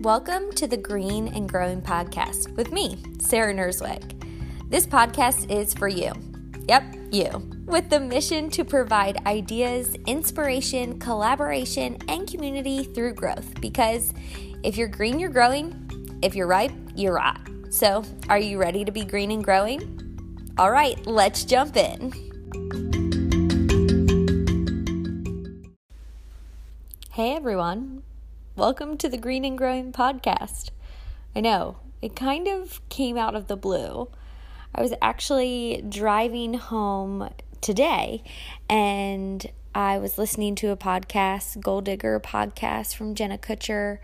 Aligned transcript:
Welcome 0.00 0.50
to 0.52 0.66
the 0.66 0.78
Green 0.78 1.28
and 1.28 1.46
Growing 1.46 1.82
Podcast 1.82 2.56
with 2.56 2.72
me, 2.72 2.96
Sarah 3.20 3.52
Nerswick. 3.52 4.18
This 4.70 4.86
podcast 4.86 5.50
is 5.50 5.74
for 5.74 5.88
you. 5.88 6.10
Yep, 6.66 6.96
you. 7.10 7.46
With 7.66 7.90
the 7.90 8.00
mission 8.00 8.48
to 8.52 8.64
provide 8.64 9.18
ideas, 9.26 9.94
inspiration, 10.06 10.98
collaboration, 10.98 11.98
and 12.08 12.26
community 12.26 12.84
through 12.84 13.12
growth. 13.12 13.60
Because 13.60 14.14
if 14.62 14.78
you're 14.78 14.88
green, 14.88 15.18
you're 15.18 15.28
growing. 15.28 16.18
If 16.22 16.34
you're 16.34 16.46
ripe, 16.46 16.72
you're 16.96 17.16
rot. 17.16 17.38
So, 17.68 18.02
are 18.30 18.38
you 18.38 18.56
ready 18.56 18.86
to 18.86 18.90
be 18.90 19.04
green 19.04 19.30
and 19.30 19.44
growing? 19.44 20.48
All 20.56 20.70
right, 20.70 21.06
let's 21.06 21.44
jump 21.44 21.76
in. 21.76 22.10
Hey 27.10 27.36
everyone, 27.36 27.99
Welcome 28.60 28.98
to 28.98 29.08
the 29.08 29.16
Green 29.16 29.46
and 29.46 29.56
Growing 29.56 29.90
podcast. 29.90 30.68
I 31.34 31.40
know, 31.40 31.78
it 32.02 32.14
kind 32.14 32.46
of 32.46 32.86
came 32.90 33.16
out 33.16 33.34
of 33.34 33.46
the 33.46 33.56
blue. 33.56 34.10
I 34.74 34.82
was 34.82 34.92
actually 35.00 35.82
driving 35.88 36.52
home 36.52 37.30
today 37.62 38.22
and 38.68 39.50
I 39.74 39.96
was 39.96 40.18
listening 40.18 40.56
to 40.56 40.66
a 40.66 40.76
podcast, 40.76 41.58
Goal 41.62 41.80
Digger 41.80 42.20
podcast 42.20 42.94
from 42.94 43.14
Jenna 43.14 43.38
Kutcher, 43.38 44.00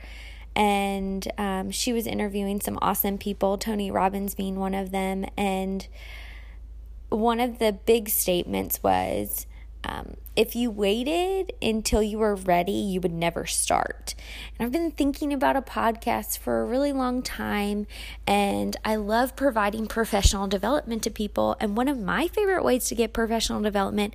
and 0.54 1.30
um, 1.36 1.70
she 1.70 1.92
was 1.92 2.06
interviewing 2.06 2.62
some 2.62 2.78
awesome 2.80 3.18
people, 3.18 3.58
Tony 3.58 3.90
Robbins 3.90 4.34
being 4.34 4.56
one 4.58 4.72
of 4.72 4.90
them. 4.90 5.26
And 5.36 5.86
one 7.10 7.40
of 7.40 7.58
the 7.58 7.72
big 7.72 8.08
statements 8.08 8.82
was, 8.82 9.46
um, 9.86 10.16
if 10.34 10.56
you 10.56 10.70
waited 10.70 11.52
until 11.62 12.02
you 12.02 12.18
were 12.18 12.34
ready, 12.34 12.72
you 12.72 13.00
would 13.00 13.12
never 13.12 13.46
start. 13.46 14.14
And 14.58 14.66
I've 14.66 14.72
been 14.72 14.90
thinking 14.90 15.32
about 15.32 15.56
a 15.56 15.62
podcast 15.62 16.38
for 16.38 16.60
a 16.60 16.64
really 16.64 16.92
long 16.92 17.22
time, 17.22 17.86
and 18.26 18.76
I 18.84 18.96
love 18.96 19.36
providing 19.36 19.86
professional 19.86 20.48
development 20.48 21.04
to 21.04 21.10
people. 21.10 21.56
And 21.60 21.76
one 21.76 21.88
of 21.88 21.98
my 21.98 22.26
favorite 22.26 22.64
ways 22.64 22.86
to 22.86 22.94
get 22.96 23.12
professional 23.12 23.62
development 23.62 24.14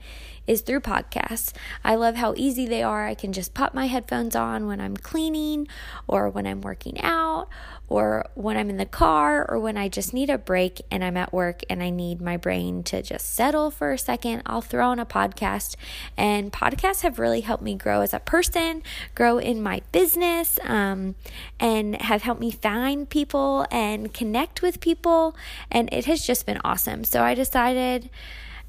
is 0.51 0.61
through 0.61 0.81
podcasts. 0.81 1.53
I 1.81 1.95
love 1.95 2.15
how 2.15 2.33
easy 2.35 2.65
they 2.67 2.83
are. 2.83 3.07
I 3.07 3.13
can 3.13 3.31
just 3.31 3.53
pop 3.53 3.73
my 3.73 3.87
headphones 3.87 4.35
on 4.35 4.67
when 4.67 4.81
I'm 4.81 4.97
cleaning, 4.97 5.69
or 6.07 6.29
when 6.29 6.45
I'm 6.45 6.59
working 6.59 6.99
out, 7.01 7.47
or 7.87 8.25
when 8.35 8.57
I'm 8.57 8.69
in 8.69 8.75
the 8.75 8.85
car, 8.85 9.49
or 9.49 9.59
when 9.59 9.77
I 9.77 9.87
just 9.87 10.13
need 10.13 10.29
a 10.29 10.37
break 10.37 10.81
and 10.91 11.05
I'm 11.05 11.15
at 11.15 11.31
work 11.31 11.61
and 11.69 11.81
I 11.81 11.89
need 11.89 12.21
my 12.21 12.35
brain 12.35 12.83
to 12.83 13.01
just 13.01 13.33
settle 13.33 13.71
for 13.71 13.93
a 13.93 13.97
second. 13.97 14.41
I'll 14.45 14.61
throw 14.61 14.89
on 14.89 14.99
a 14.99 15.05
podcast 15.05 15.77
and 16.17 16.51
podcasts 16.51 17.01
have 17.01 17.17
really 17.17 17.41
helped 17.41 17.63
me 17.63 17.75
grow 17.75 18.01
as 18.01 18.13
a 18.13 18.19
person, 18.19 18.83
grow 19.15 19.37
in 19.37 19.63
my 19.63 19.81
business, 19.93 20.59
um, 20.63 21.15
and 21.61 22.01
have 22.01 22.23
helped 22.23 22.41
me 22.41 22.51
find 22.51 23.09
people 23.09 23.65
and 23.71 24.13
connect 24.13 24.61
with 24.61 24.81
people. 24.81 25.33
And 25.69 25.87
it 25.93 26.05
has 26.05 26.27
just 26.27 26.45
been 26.45 26.59
awesome. 26.65 27.05
So 27.05 27.23
I 27.23 27.35
decided 27.35 28.09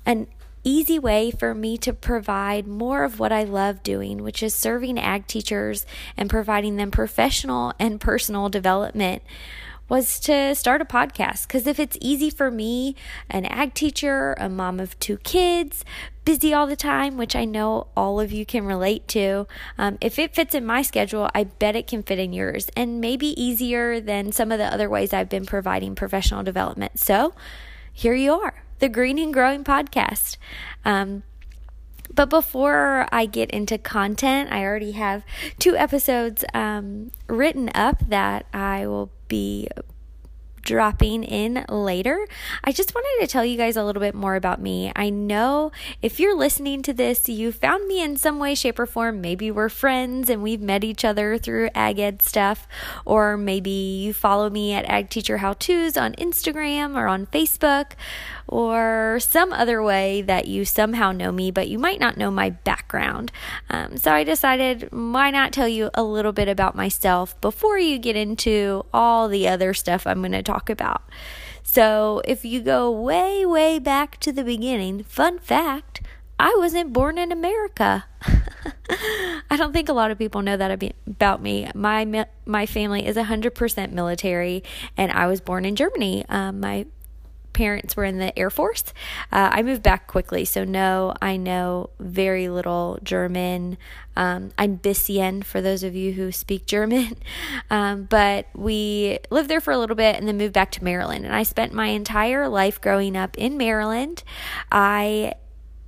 an 0.07 0.29
easy 0.65 0.99
way 0.99 1.31
for 1.31 1.55
me 1.55 1.77
to 1.79 1.93
provide 1.93 2.67
more 2.67 3.05
of 3.05 3.19
what 3.19 3.33
I 3.33 3.45
love 3.45 3.83
doing, 3.83 4.23
which 4.23 4.43
is 4.43 4.55
serving 4.55 4.99
ag 4.99 5.27
teachers 5.27 5.87
and 6.17 6.31
providing 6.31 6.77
them 6.77 6.91
professional 6.91 7.73
and 7.79 8.01
personal 8.01 8.49
development 8.49 9.23
was 9.89 10.19
to 10.21 10.55
start 10.55 10.81
a 10.81 10.87
podcast. 10.87 11.47
Because 11.47 11.67
if 11.67 11.79
it's 11.79 11.99
easy 12.01 12.31
for 12.31 12.51
me, 12.51 12.97
an 13.29 13.45
ag 13.45 13.75
teacher, 13.75 14.35
a 14.39 14.49
mom 14.49 14.81
of 14.81 14.99
two 14.99 15.19
kids, 15.19 15.85
busy 16.25 16.55
all 16.55 16.67
the 16.67 16.77
time, 16.77 17.19
which 17.19 17.37
I 17.37 17.45
know 17.45 17.89
all 17.95 18.19
of 18.19 18.33
you 18.33 18.47
can 18.47 18.65
relate 18.65 19.07
to, 19.09 19.47
um, 19.77 19.99
if 20.01 20.19
it 20.19 20.35
fits 20.35 20.55
in 20.55 20.65
my 20.65 20.81
schedule, 20.81 21.29
I 21.35 21.45
bet 21.45 21.77
it 21.77 21.87
can 21.87 22.03
fit 22.03 22.19
in 22.19 22.33
yours 22.33 22.71
and 22.75 23.03
maybe 23.03 23.39
easier 23.39 24.01
than 24.01 24.33
some 24.33 24.51
of 24.51 24.59
the 24.59 24.73
other 24.73 24.89
ways 24.89 25.13
I've 25.13 25.29
been 25.29 25.45
providing 25.45 25.95
professional 25.95 26.43
development. 26.43 26.99
So 26.99 27.35
here 27.93 28.15
you 28.15 28.33
are, 28.33 28.63
the 28.83 28.89
Green 28.89 29.17
and 29.17 29.33
Growing 29.33 29.63
Podcast. 29.63 30.37
Um, 30.85 31.23
but 32.13 32.29
before 32.29 33.07
I 33.13 33.27
get 33.27 33.49
into 33.53 33.79
content, 33.79 34.51
I 34.51 34.65
already 34.65 34.93
have 34.93 35.25
two 35.61 35.77
episodes 35.77 36.45
um, 36.53 37.13
written 37.29 37.71
up 37.77 38.01
that 38.09 38.47
I 38.53 38.89
will 38.89 39.13
be 39.29 39.69
dropping 40.63 41.25
in 41.25 41.65
later, 41.69 42.27
I 42.65 42.73
just 42.73 42.95
wanted 42.95 43.21
to 43.21 43.31
tell 43.31 43.45
you 43.45 43.57
guys 43.57 43.77
a 43.77 43.85
little 43.85 44.01
bit 44.01 44.15
more 44.15 44.37
about 44.37 44.61
me. 44.61 44.93
I 44.95 45.11
know 45.11 45.73
if 46.01 46.21
you're 46.21 46.37
listening 46.37 46.83
to 46.83 46.93
this, 46.93 47.29
you 47.29 47.53
found 47.53 47.87
me 47.87 48.03
in 48.03 48.17
some 48.17 48.39
way, 48.39 48.55
shape, 48.55 48.79
or 48.79 48.87
form. 48.87 49.21
Maybe 49.21 49.51
we're 49.51 49.69
friends 49.69 50.31
and 50.31 50.43
we've 50.43 50.61
met 50.61 50.85
each 50.85 51.05
other 51.05 51.39
through 51.39 51.71
ag 51.75 51.99
ed 51.99 52.23
stuff, 52.23 52.67
or 53.05 53.37
maybe 53.37 53.71
you 53.71 54.13
follow 54.13 54.51
me 54.51 54.73
at 54.73 54.85
Ag 54.87 55.11
Teacher 55.11 55.39
How 55.39 55.55
To's 55.55 55.97
on 55.97 56.13
Instagram 56.15 56.97
or 56.97 57.07
on 57.07 57.27
Facebook, 57.27 57.93
or 58.47 59.19
some 59.21 59.53
other 59.53 59.83
way 59.83 60.21
that 60.23 60.47
you 60.47 60.65
somehow 60.65 61.11
know 61.13 61.33
me, 61.33 61.51
but 61.51 61.69
you 61.69 61.79
might 61.79 61.99
not 61.99 62.17
know 62.17 62.31
my 62.31 62.51
background. 62.51 63.33
Um, 63.71 63.97
so 63.97 64.13
I 64.13 64.25
decided, 64.25 64.89
why 64.93 65.31
not 65.31 65.53
tell 65.53 65.69
you 65.69 65.91
a 65.95 66.03
little 66.03 66.33
bit 66.33 66.49
about 66.49 66.77
myself 66.77 67.41
before 67.41 67.79
you 67.79 67.99
get 67.99 68.15
into 68.15 68.85
all 68.93 69.29
the 69.29 69.49
other 69.49 69.73
stuff 69.73 70.07
I'm 70.07 70.21
going 70.21 70.33
to 70.33 70.43
talk 70.43 70.52
about. 70.69 71.03
So 71.63 72.21
if 72.25 72.45
you 72.45 72.61
go 72.61 72.91
way, 72.91 73.47
way 73.47 73.79
back 73.79 74.19
to 74.21 74.33
the 74.33 74.45
beginning, 74.45 75.05
fun 75.05 75.39
fact, 75.39 76.03
I 76.39 76.55
wasn't 76.59 76.93
born 76.93 77.19
in 77.19 77.31
America. 77.31 78.05
I 79.51 79.57
don't 79.57 79.73
think 79.73 79.89
a 79.89 79.93
lot 79.93 80.11
of 80.11 80.19
people 80.19 80.43
know 80.43 80.57
that 80.57 80.83
about 81.07 81.41
me. 81.41 81.71
My 81.75 82.27
my 82.45 82.67
family 82.67 83.07
is 83.07 83.17
100% 83.17 83.93
military, 83.93 84.65
and 84.97 85.13
I 85.13 85.27
was 85.29 85.41
born 85.41 85.65
in 85.65 85.77
Germany. 85.77 86.25
Um, 86.29 86.61
my 86.61 86.87
parents 87.53 87.97
were 87.97 88.05
in 88.05 88.19
the 88.19 88.37
Air 88.39 88.51
Force. 88.51 88.85
Uh, 89.31 89.51
I 89.53 89.63
moved 89.63 89.83
back 89.83 90.07
quickly, 90.07 90.45
so 90.45 90.65
no, 90.65 91.15
I 91.21 91.37
know 91.37 91.91
very 91.99 92.49
little 92.49 92.99
German. 93.03 93.79
Um, 94.17 94.53
I'm 94.59 94.79
Bissian 94.79 95.45
for 95.45 95.61
those 95.61 95.83
of 95.83 95.95
you 95.95 96.13
who 96.13 96.33
speak 96.33 96.67
German. 96.67 97.17
Um, 97.71 98.05
but 98.05 98.47
we 98.55 99.19
lived 99.31 99.49
there 99.49 99.61
for 99.61 99.73
a 99.73 99.79
little 99.79 99.97
bit 99.97 100.17
and 100.17 100.29
then 100.29 100.37
moved 100.37 100.53
back 100.53 100.71
to 100.73 100.85
Maryland. 100.85 101.25
And 101.25 101.35
I 101.35 101.43
spent 101.43 101.73
my 101.73 101.87
entire 101.87 102.49
life 102.49 102.81
growing 102.81 103.17
up 103.17 103.39
in 103.39 103.57
Maryland. 103.57 104.23
I 104.71 105.35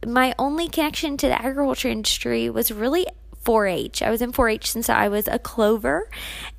my 0.07 0.35
only 0.39 0.69
connection 0.69 1.17
to 1.19 1.29
the 1.29 1.41
agriculture 1.41 1.89
industry 1.89 2.51
was 2.51 2.71
really 2.73 3.07
4 3.45 3.67
H. 3.67 4.03
I 4.03 4.11
was 4.11 4.23
in 4.23 4.33
4 4.33 4.49
H 4.49 4.71
since 4.71 4.89
I 4.89 5.09
was 5.09 5.29
a 5.29 5.39
clover, 5.39 6.09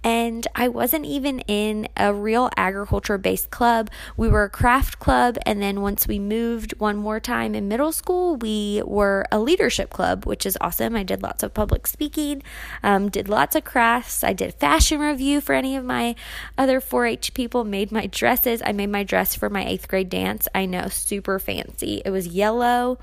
and 0.04 0.48
I 0.56 0.68
wasn't 0.68 1.06
even 1.06 1.40
in 1.42 1.88
a 1.98 2.14
real 2.14 2.50
agriculture 2.56 3.18
based 3.18 3.50
club. 3.50 3.90
We 4.16 4.30
were 4.30 4.44
a 4.44 4.50
craft 4.50 5.00
club, 5.00 5.38
and 5.46 5.62
then 5.62 5.82
once 5.82 6.08
we 6.08 6.20
moved 6.20 6.74
one 6.78 6.98
more 6.98 7.20
time 7.20 7.56
in 7.56 7.68
middle 7.68 7.92
school, 7.92 8.36
we 8.36 8.84
were 8.86 9.26
a 9.32 9.40
leadership 9.40 9.90
club, 9.90 10.26
which 10.26 10.46
is 10.46 10.58
awesome. 10.62 10.96
I 10.96 11.04
did 11.04 11.24
lots 11.24 11.42
of 11.42 11.54
public 11.54 11.88
speaking, 11.88 12.44
um, 12.84 13.10
did 13.10 13.28
lots 13.28 13.56
of 13.56 13.64
crafts. 13.64 14.24
I 14.24 14.34
did 14.34 14.54
fashion 14.54 15.00
review 15.00 15.42
for 15.42 15.54
any 15.54 15.76
of 15.76 15.84
my 15.84 16.16
other 16.58 16.80
4 16.80 17.06
H 17.08 17.34
people, 17.34 17.64
made 17.64 17.92
my 17.92 18.06
dresses. 18.06 18.62
I 18.64 18.72
made 18.72 18.92
my 18.92 19.04
dress 19.04 19.34
for 19.34 19.50
my 19.50 19.66
eighth 19.66 19.88
grade 19.88 20.10
dance. 20.10 20.48
I 20.54 20.66
know, 20.66 20.88
super 20.90 21.40
fancy. 21.40 22.02
It 22.06 22.12
was 22.12 22.28
yellow 22.28 23.00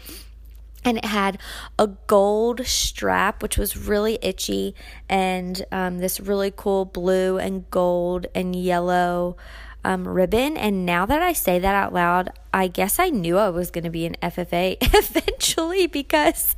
and 0.85 0.99
it 0.99 1.05
had 1.05 1.39
a 1.79 1.87
gold 2.07 2.67
strap 2.67 3.43
which 3.43 3.57
was 3.57 3.77
really 3.77 4.19
itchy 4.23 4.75
and 5.09 5.65
um, 5.73 5.99
this 5.99 6.21
really 6.21 6.53
cool 6.55 6.85
blue 6.85 7.39
and 7.39 7.71
gold 7.71 8.27
and 8.35 8.57
yellow 8.57 9.37
um, 9.85 10.07
ribbon. 10.07 10.57
And 10.57 10.87
now 10.87 11.07
that 11.07 11.23
i 11.23 11.33
say 11.33 11.59
that 11.59 11.75
out 11.75 11.93
loud 11.93 12.31
i 12.55 12.69
guess 12.69 12.99
i 12.99 13.09
knew 13.09 13.39
i 13.39 13.49
was 13.49 13.71
going 13.71 13.85
to 13.85 13.91
be 13.91 14.07
an 14.07 14.17
ffa 14.23 14.77
eventually 14.81 15.87
because 15.87 16.57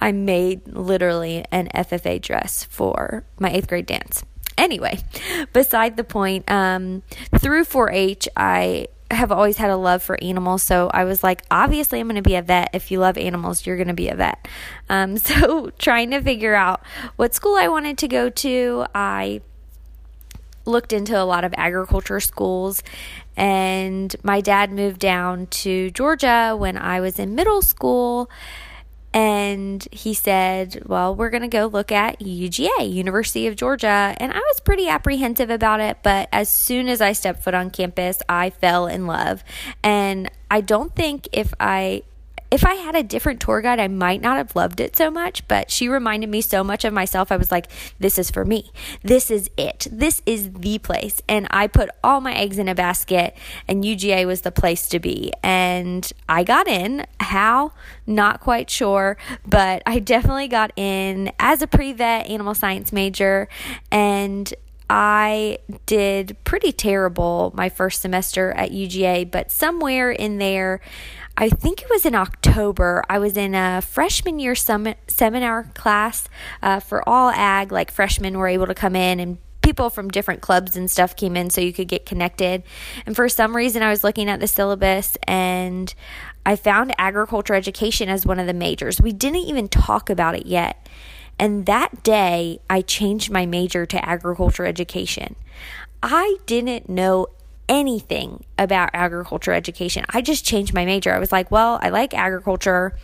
i 0.00 0.12
made 0.12 0.66
literally 0.68 1.44
an 1.50 1.68
ffa 1.74 2.20
dress 2.20 2.64
for 2.64 3.24
my 3.38 3.50
eighth 3.50 3.68
grade 3.68 3.86
dance. 3.86 4.24
Anyway 4.58 4.98
beside 5.52 5.96
the 5.96 6.04
point 6.04 6.50
um, 6.50 7.02
through 7.38 7.64
4-h 7.64 8.28
i 8.36 8.86
have 9.10 9.32
always 9.32 9.56
had 9.56 9.70
a 9.70 9.76
love 9.76 10.02
for 10.02 10.22
animals. 10.22 10.62
So 10.62 10.90
I 10.92 11.04
was 11.04 11.22
like, 11.22 11.42
obviously, 11.50 12.00
I'm 12.00 12.06
going 12.06 12.16
to 12.16 12.22
be 12.22 12.36
a 12.36 12.42
vet. 12.42 12.70
If 12.72 12.90
you 12.90 13.00
love 13.00 13.18
animals, 13.18 13.66
you're 13.66 13.76
going 13.76 13.88
to 13.88 13.94
be 13.94 14.08
a 14.08 14.16
vet. 14.16 14.46
Um, 14.88 15.18
so 15.18 15.70
trying 15.78 16.10
to 16.10 16.20
figure 16.20 16.56
out 16.56 16.82
what 17.14 17.32
school 17.32 17.54
I 17.54 17.68
wanted 17.68 17.96
to 17.98 18.08
go 18.08 18.28
to, 18.28 18.86
I 18.92 19.40
looked 20.64 20.92
into 20.92 21.16
a 21.16 21.22
lot 21.22 21.44
of 21.44 21.54
agriculture 21.56 22.18
schools. 22.18 22.82
And 23.36 24.14
my 24.24 24.40
dad 24.40 24.72
moved 24.72 24.98
down 24.98 25.46
to 25.46 25.92
Georgia 25.92 26.56
when 26.58 26.76
I 26.76 27.00
was 27.00 27.20
in 27.20 27.36
middle 27.36 27.62
school 27.62 28.28
and 29.12 29.86
he 29.90 30.14
said, 30.14 30.82
Well, 30.86 31.14
we're 31.14 31.30
going 31.30 31.42
to 31.42 31.48
go 31.48 31.66
look 31.66 31.90
at 31.90 32.20
UGA, 32.20 32.92
University 32.92 33.46
of 33.46 33.56
Georgia. 33.56 34.14
And 34.18 34.32
I 34.32 34.38
was 34.38 34.60
pretty 34.60 34.88
apprehensive 34.88 35.50
about 35.50 35.80
it, 35.80 35.98
but 36.02 36.28
as 36.32 36.48
soon 36.48 36.88
as 36.88 37.00
I 37.00 37.12
stepped 37.12 37.42
foot 37.42 37.54
on 37.54 37.70
campus, 37.70 38.22
I 38.28 38.50
fell 38.50 38.86
in 38.86 39.06
love. 39.06 39.42
And 39.82 40.30
I 40.50 40.60
don't 40.60 40.94
think 40.94 41.28
if 41.32 41.52
I 41.58 42.02
if 42.50 42.64
I 42.64 42.74
had 42.74 42.96
a 42.96 43.02
different 43.02 43.40
tour 43.40 43.60
guide, 43.60 43.78
I 43.78 43.88
might 43.88 44.20
not 44.20 44.36
have 44.36 44.56
loved 44.56 44.80
it 44.80 44.96
so 44.96 45.10
much, 45.10 45.46
but 45.46 45.70
she 45.70 45.88
reminded 45.88 46.28
me 46.28 46.40
so 46.40 46.64
much 46.64 46.84
of 46.84 46.92
myself. 46.92 47.30
I 47.30 47.36
was 47.36 47.52
like, 47.52 47.70
this 47.98 48.18
is 48.18 48.30
for 48.30 48.44
me. 48.44 48.70
This 49.02 49.30
is 49.30 49.48
it. 49.56 49.86
This 49.90 50.20
is 50.26 50.52
the 50.52 50.78
place. 50.78 51.22
And 51.28 51.46
I 51.50 51.68
put 51.68 51.90
all 52.02 52.20
my 52.20 52.34
eggs 52.34 52.58
in 52.58 52.68
a 52.68 52.74
basket, 52.74 53.36
and 53.68 53.84
UGA 53.84 54.26
was 54.26 54.40
the 54.40 54.50
place 54.50 54.88
to 54.88 54.98
be. 54.98 55.32
And 55.42 56.10
I 56.28 56.42
got 56.42 56.66
in. 56.66 57.06
How? 57.20 57.72
Not 58.06 58.40
quite 58.40 58.68
sure, 58.68 59.16
but 59.46 59.82
I 59.86 60.00
definitely 60.00 60.48
got 60.48 60.72
in 60.76 61.32
as 61.38 61.62
a 61.62 61.66
pre 61.66 61.92
vet 61.92 62.28
animal 62.28 62.54
science 62.54 62.92
major. 62.92 63.48
And 63.92 64.52
I 64.90 65.58
did 65.86 66.36
pretty 66.42 66.72
terrible 66.72 67.52
my 67.54 67.68
first 67.68 68.02
semester 68.02 68.50
at 68.50 68.72
UGA, 68.72 69.30
but 69.30 69.52
somewhere 69.52 70.10
in 70.10 70.38
there, 70.38 70.80
I 71.36 71.48
think 71.48 71.82
it 71.82 71.88
was 71.88 72.04
in 72.04 72.14
October, 72.14 73.02
I 73.08 73.18
was 73.18 73.36
in 73.36 73.54
a 73.54 73.80
freshman 73.80 74.38
year 74.38 74.54
seminar 74.54 75.64
class 75.74 76.28
uh, 76.62 76.80
for 76.80 77.08
all 77.08 77.30
ag, 77.30 77.72
like 77.72 77.90
freshmen 77.90 78.36
were 78.36 78.48
able 78.48 78.66
to 78.66 78.74
come 78.74 78.94
in 78.94 79.20
and 79.20 79.38
people 79.62 79.90
from 79.90 80.08
different 80.08 80.40
clubs 80.40 80.76
and 80.76 80.90
stuff 80.90 81.14
came 81.16 81.36
in 81.36 81.50
so 81.50 81.60
you 81.60 81.72
could 81.72 81.88
get 81.88 82.06
connected. 82.06 82.62
And 83.06 83.14
for 83.14 83.28
some 83.28 83.56
reason, 83.56 83.82
I 83.82 83.90
was 83.90 84.02
looking 84.02 84.28
at 84.28 84.40
the 84.40 84.46
syllabus 84.46 85.16
and 85.26 85.94
I 86.44 86.56
found 86.56 86.94
agriculture 86.98 87.54
education 87.54 88.08
as 88.08 88.26
one 88.26 88.38
of 88.38 88.46
the 88.46 88.54
majors. 88.54 89.00
We 89.00 89.12
didn't 89.12 89.40
even 89.40 89.68
talk 89.68 90.10
about 90.10 90.34
it 90.34 90.46
yet. 90.46 90.88
And 91.38 91.66
that 91.66 92.02
day, 92.02 92.60
I 92.68 92.82
changed 92.82 93.30
my 93.30 93.46
major 93.46 93.86
to 93.86 94.04
agriculture 94.04 94.66
education. 94.66 95.36
I 96.02 96.36
didn't 96.46 96.88
know 96.88 97.28
anything 97.70 98.44
about 98.58 98.90
agriculture 98.92 99.52
education. 99.52 100.04
I 100.10 100.20
just 100.20 100.44
changed 100.44 100.74
my 100.74 100.84
major. 100.84 101.14
I 101.14 101.18
was 101.18 101.32
like, 101.32 101.50
well, 101.50 101.78
I 101.80 101.88
like 101.88 102.12
agriculture 102.12 102.94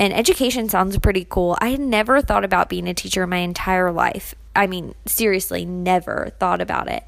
and 0.00 0.14
education 0.14 0.70
sounds 0.70 0.96
pretty 0.96 1.26
cool. 1.28 1.58
I 1.60 1.68
had 1.68 1.80
never 1.80 2.22
thought 2.22 2.42
about 2.42 2.70
being 2.70 2.88
a 2.88 2.94
teacher 2.94 3.26
my 3.26 3.36
entire 3.36 3.92
life. 3.92 4.34
I 4.56 4.66
mean, 4.66 4.94
seriously, 5.04 5.66
never 5.66 6.32
thought 6.40 6.62
about 6.62 6.88
it. 6.88 7.04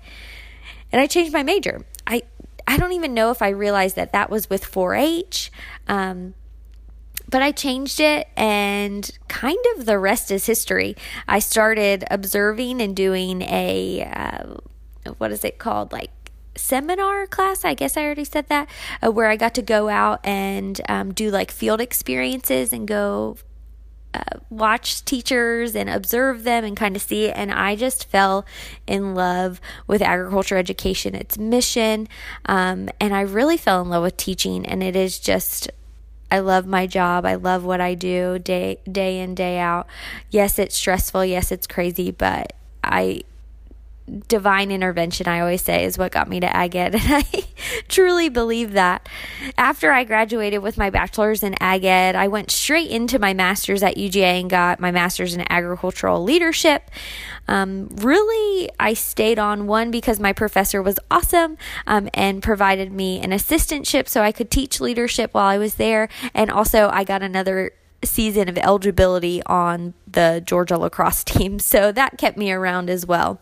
And 0.92 1.00
I 1.00 1.06
changed 1.06 1.32
my 1.32 1.42
major. 1.42 1.86
I 2.06 2.22
I 2.66 2.76
don't 2.76 2.92
even 2.92 3.14
know 3.14 3.30
if 3.30 3.40
I 3.40 3.48
realized 3.48 3.96
that 3.96 4.12
that 4.12 4.28
was 4.28 4.48
with 4.50 4.62
4-H. 4.62 5.50
Um, 5.88 6.34
but 7.30 7.40
I 7.40 7.50
changed 7.50 7.98
it, 7.98 8.28
and 8.36 9.10
kind 9.26 9.58
of 9.74 9.86
the 9.86 9.98
rest 9.98 10.30
is 10.30 10.44
history. 10.44 10.94
I 11.26 11.38
started 11.38 12.04
observing 12.10 12.82
and 12.82 12.94
doing 12.94 13.40
a 13.40 14.04
uh, 14.04 15.10
what 15.16 15.32
is 15.32 15.44
it 15.44 15.58
called, 15.58 15.92
like 15.92 16.10
seminar 16.56 17.26
class. 17.26 17.64
I 17.64 17.74
guess 17.74 17.96
I 17.96 18.04
already 18.04 18.24
said 18.24 18.48
that, 18.48 18.68
uh, 19.02 19.10
where 19.10 19.28
I 19.28 19.36
got 19.36 19.54
to 19.54 19.62
go 19.62 19.88
out 19.88 20.20
and 20.24 20.80
um, 20.88 21.12
do 21.12 21.30
like 21.30 21.50
field 21.50 21.80
experiences 21.80 22.72
and 22.72 22.86
go 22.86 23.36
uh, 24.14 24.38
watch 24.50 25.04
teachers 25.04 25.74
and 25.74 25.88
observe 25.88 26.44
them 26.44 26.64
and 26.64 26.76
kind 26.76 26.96
of 26.96 27.02
see 27.02 27.24
it. 27.24 27.36
And 27.36 27.50
I 27.50 27.76
just 27.76 28.08
fell 28.10 28.44
in 28.86 29.14
love 29.14 29.60
with 29.86 30.02
agriculture 30.02 30.58
education, 30.58 31.14
its 31.14 31.38
mission. 31.38 32.08
Um, 32.44 32.90
and 33.00 33.14
I 33.14 33.22
really 33.22 33.56
fell 33.56 33.80
in 33.80 33.88
love 33.88 34.02
with 34.02 34.16
teaching. 34.18 34.66
And 34.66 34.82
it 34.82 34.96
is 34.96 35.18
just 35.18 35.70
I 36.30 36.38
love 36.38 36.66
my 36.66 36.86
job. 36.86 37.26
I 37.26 37.34
love 37.34 37.62
what 37.62 37.80
I 37.80 37.94
do 37.94 38.38
day 38.38 38.78
day 38.90 39.18
in 39.18 39.34
day 39.34 39.58
out. 39.58 39.86
Yes, 40.30 40.58
it's 40.58 40.76
stressful. 40.76 41.26
Yes, 41.26 41.52
it's 41.52 41.66
crazy, 41.66 42.10
but 42.10 42.54
I 42.82 43.22
divine 44.28 44.70
intervention, 44.70 45.28
I 45.28 45.40
always 45.40 45.62
say, 45.62 45.84
is 45.84 45.98
what 45.98 46.12
got 46.12 46.28
me 46.28 46.40
to 46.40 46.56
ag 46.56 46.76
ed. 46.76 46.94
And 47.02 47.24
I 47.24 47.44
truly 47.88 48.28
believe 48.28 48.72
that. 48.72 49.08
After 49.56 49.92
I 49.92 50.04
graduated 50.04 50.62
with 50.62 50.78
my 50.78 50.90
bachelor's 50.90 51.42
in 51.42 51.54
ag 51.60 51.84
ed, 51.84 52.14
I 52.14 52.28
went 52.28 52.50
straight 52.50 52.90
into 52.90 53.18
my 53.18 53.34
master's 53.34 53.82
at 53.82 53.96
UGA 53.96 54.40
and 54.40 54.50
got 54.50 54.80
my 54.80 54.90
master's 54.90 55.34
in 55.34 55.44
agricultural 55.50 56.22
leadership. 56.22 56.90
Um, 57.48 57.88
really, 57.96 58.70
I 58.78 58.94
stayed 58.94 59.38
on 59.38 59.66
one 59.66 59.90
because 59.90 60.20
my 60.20 60.32
professor 60.32 60.82
was 60.82 60.98
awesome 61.10 61.56
um, 61.86 62.08
and 62.14 62.42
provided 62.42 62.92
me 62.92 63.20
an 63.20 63.30
assistantship 63.30 64.08
so 64.08 64.22
I 64.22 64.32
could 64.32 64.50
teach 64.50 64.80
leadership 64.80 65.34
while 65.34 65.46
I 65.46 65.58
was 65.58 65.74
there. 65.74 66.08
And 66.34 66.50
also, 66.50 66.88
I 66.92 67.04
got 67.04 67.22
another 67.22 67.72
season 68.04 68.48
of 68.48 68.58
eligibility 68.58 69.42
on 69.46 69.94
the 70.06 70.42
Georgia 70.44 70.76
lacrosse 70.76 71.24
team. 71.24 71.58
So 71.58 71.92
that 71.92 72.18
kept 72.18 72.36
me 72.36 72.52
around 72.52 72.90
as 72.90 73.06
well. 73.06 73.40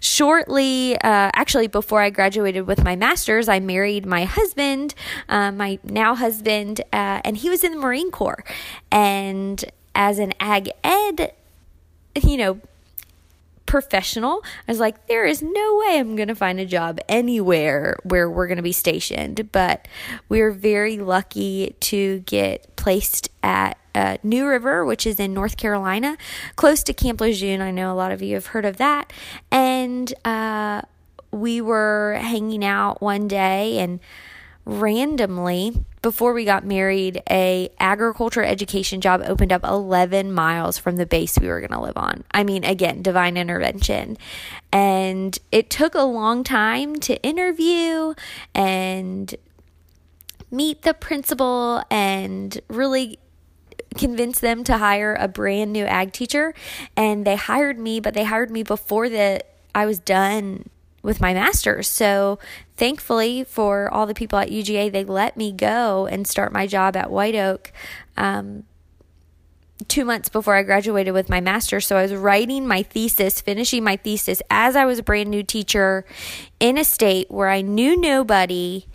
Shortly, 0.00 0.94
uh, 0.96 1.30
actually, 1.34 1.66
before 1.66 2.00
I 2.00 2.10
graduated 2.10 2.66
with 2.66 2.84
my 2.84 2.96
master's, 2.96 3.48
I 3.48 3.60
married 3.60 4.06
my 4.06 4.24
husband, 4.24 4.94
uh, 5.28 5.52
my 5.52 5.78
now 5.84 6.14
husband, 6.14 6.80
uh, 6.92 7.20
and 7.24 7.36
he 7.36 7.50
was 7.50 7.64
in 7.64 7.72
the 7.72 7.78
Marine 7.78 8.10
Corps. 8.10 8.44
And 8.90 9.64
as 9.94 10.18
an 10.18 10.32
ag 10.40 10.70
ed, 10.84 11.32
you 12.22 12.36
know, 12.36 12.60
professional. 13.68 14.42
I 14.66 14.72
was 14.72 14.80
like, 14.80 15.06
there 15.06 15.26
is 15.26 15.42
no 15.42 15.76
way 15.78 15.98
I'm 15.98 16.16
going 16.16 16.28
to 16.28 16.34
find 16.34 16.58
a 16.58 16.66
job 16.66 16.98
anywhere 17.08 17.98
where 18.02 18.28
we're 18.28 18.48
going 18.48 18.56
to 18.56 18.62
be 18.62 18.72
stationed. 18.72 19.52
But 19.52 19.86
we're 20.28 20.50
very 20.50 20.96
lucky 20.96 21.76
to 21.80 22.20
get 22.20 22.74
placed 22.76 23.28
at 23.42 23.78
uh, 23.94 24.16
New 24.22 24.46
River, 24.46 24.84
which 24.84 25.06
is 25.06 25.20
in 25.20 25.34
North 25.34 25.58
Carolina, 25.58 26.16
close 26.56 26.82
to 26.84 26.94
Camp 26.94 27.20
Lejeune. 27.20 27.60
I 27.60 27.70
know 27.70 27.92
a 27.92 27.94
lot 27.94 28.10
of 28.10 28.22
you 28.22 28.34
have 28.34 28.46
heard 28.46 28.64
of 28.64 28.78
that. 28.78 29.12
And 29.50 30.12
uh, 30.24 30.82
we 31.30 31.60
were 31.60 32.18
hanging 32.22 32.64
out 32.64 33.02
one 33.02 33.28
day 33.28 33.78
and 33.78 34.00
randomly 34.68 35.82
before 36.02 36.34
we 36.34 36.44
got 36.44 36.62
married 36.62 37.22
a 37.30 37.70
agriculture 37.80 38.44
education 38.44 39.00
job 39.00 39.22
opened 39.24 39.50
up 39.50 39.64
11 39.64 40.30
miles 40.30 40.76
from 40.76 40.96
the 40.96 41.06
base 41.06 41.38
we 41.38 41.48
were 41.48 41.60
going 41.60 41.72
to 41.72 41.80
live 41.80 41.96
on. 41.96 42.22
I 42.32 42.44
mean 42.44 42.64
again 42.64 43.00
divine 43.00 43.38
intervention. 43.38 44.18
And 44.70 45.36
it 45.50 45.70
took 45.70 45.94
a 45.94 46.02
long 46.02 46.44
time 46.44 46.96
to 46.96 47.20
interview 47.22 48.12
and 48.54 49.34
meet 50.50 50.82
the 50.82 50.92
principal 50.92 51.82
and 51.90 52.60
really 52.68 53.18
convince 53.96 54.38
them 54.38 54.64
to 54.64 54.76
hire 54.76 55.16
a 55.18 55.28
brand 55.28 55.72
new 55.72 55.86
ag 55.86 56.12
teacher. 56.12 56.52
And 56.94 57.26
they 57.26 57.36
hired 57.36 57.78
me 57.78 58.00
but 58.00 58.12
they 58.12 58.24
hired 58.24 58.50
me 58.50 58.62
before 58.62 59.08
the 59.08 59.40
I 59.74 59.86
was 59.86 59.98
done 59.98 60.68
with 61.08 61.22
my 61.22 61.32
master's. 61.32 61.88
So 61.88 62.38
thankfully 62.76 63.42
for 63.42 63.90
all 63.90 64.06
the 64.06 64.12
people 64.12 64.38
at 64.38 64.50
UGA, 64.50 64.92
they 64.92 65.04
let 65.04 65.38
me 65.38 65.52
go 65.52 66.06
and 66.06 66.26
start 66.26 66.52
my 66.52 66.66
job 66.66 66.96
at 66.96 67.10
White 67.10 67.34
Oak. 67.34 67.72
Um, 68.18 68.64
two 69.86 70.04
months 70.04 70.28
before 70.28 70.56
I 70.56 70.64
graduated 70.64 71.14
with 71.14 71.30
my 71.30 71.40
master's. 71.40 71.86
So 71.86 71.96
I 71.96 72.02
was 72.02 72.14
writing 72.14 72.66
my 72.66 72.82
thesis, 72.82 73.40
finishing 73.40 73.82
my 73.82 73.96
thesis 73.96 74.42
as 74.50 74.76
I 74.76 74.84
was 74.84 74.98
a 74.98 75.02
brand 75.02 75.30
new 75.30 75.42
teacher 75.42 76.04
in 76.60 76.76
a 76.76 76.84
state 76.84 77.30
where 77.30 77.48
I 77.48 77.62
knew 77.62 77.98
nobody 77.98 78.87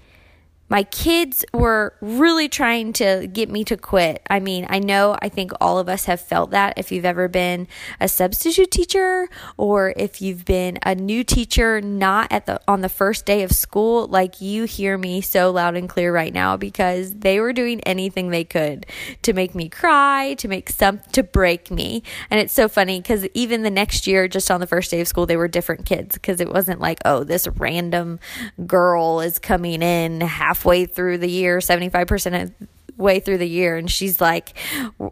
my 0.69 0.83
kids 0.83 1.45
were 1.53 1.93
really 2.01 2.49
trying 2.49 2.93
to 2.93 3.27
get 3.31 3.49
me 3.49 3.63
to 3.65 3.77
quit. 3.77 4.21
I 4.29 4.39
mean, 4.39 4.65
I 4.69 4.79
know 4.79 5.17
I 5.21 5.29
think 5.29 5.51
all 5.61 5.77
of 5.77 5.87
us 5.87 6.05
have 6.05 6.19
felt 6.19 6.51
that 6.51 6.73
if 6.77 6.91
you've 6.91 7.05
ever 7.05 7.27
been 7.27 7.67
a 7.99 8.07
substitute 8.07 8.71
teacher 8.71 9.27
or 9.57 9.93
if 9.97 10.21
you've 10.21 10.45
been 10.45 10.79
a 10.83 10.95
new 10.95 11.23
teacher 11.23 11.79
not 11.81 12.31
at 12.31 12.45
the 12.45 12.59
on 12.67 12.81
the 12.81 12.89
first 12.89 13.25
day 13.25 13.43
of 13.43 13.51
school, 13.51 14.07
like 14.07 14.41
you 14.41 14.63
hear 14.63 14.97
me 14.97 15.21
so 15.21 15.51
loud 15.51 15.75
and 15.75 15.89
clear 15.89 16.13
right 16.13 16.33
now 16.33 16.57
because 16.57 17.13
they 17.13 17.39
were 17.39 17.53
doing 17.53 17.81
anything 17.81 18.29
they 18.29 18.43
could 18.43 18.85
to 19.21 19.33
make 19.33 19.53
me 19.53 19.69
cry, 19.69 20.33
to 20.35 20.47
make 20.47 20.69
some 20.69 21.01
to 21.11 21.23
break 21.23 21.69
me. 21.69 22.01
And 22.31 22.39
it's 22.39 22.53
so 22.53 22.67
funny 22.67 23.01
cuz 23.01 23.27
even 23.33 23.63
the 23.63 23.69
next 23.69 24.07
year 24.07 24.27
just 24.27 24.49
on 24.49 24.59
the 24.59 24.67
first 24.67 24.89
day 24.89 25.01
of 25.01 25.07
school 25.07 25.25
they 25.25 25.37
were 25.37 25.47
different 25.47 25.85
kids 25.85 26.15
because 26.15 26.39
it 26.39 26.51
wasn't 26.51 26.79
like, 26.79 26.99
oh, 27.05 27.23
this 27.23 27.47
random 27.57 28.19
girl 28.65 29.19
is 29.19 29.37
coming 29.37 29.81
in 29.83 30.21
half 30.21 30.62
halfway 30.63 30.85
through 30.85 31.17
the 31.17 31.29
year, 31.29 31.59
75% 31.59 32.43
of 32.43 32.51
way 32.95 33.19
through 33.19 33.39
the 33.39 33.49
year. 33.49 33.75
And 33.75 33.89
she's 33.89 34.21
like 34.21 34.57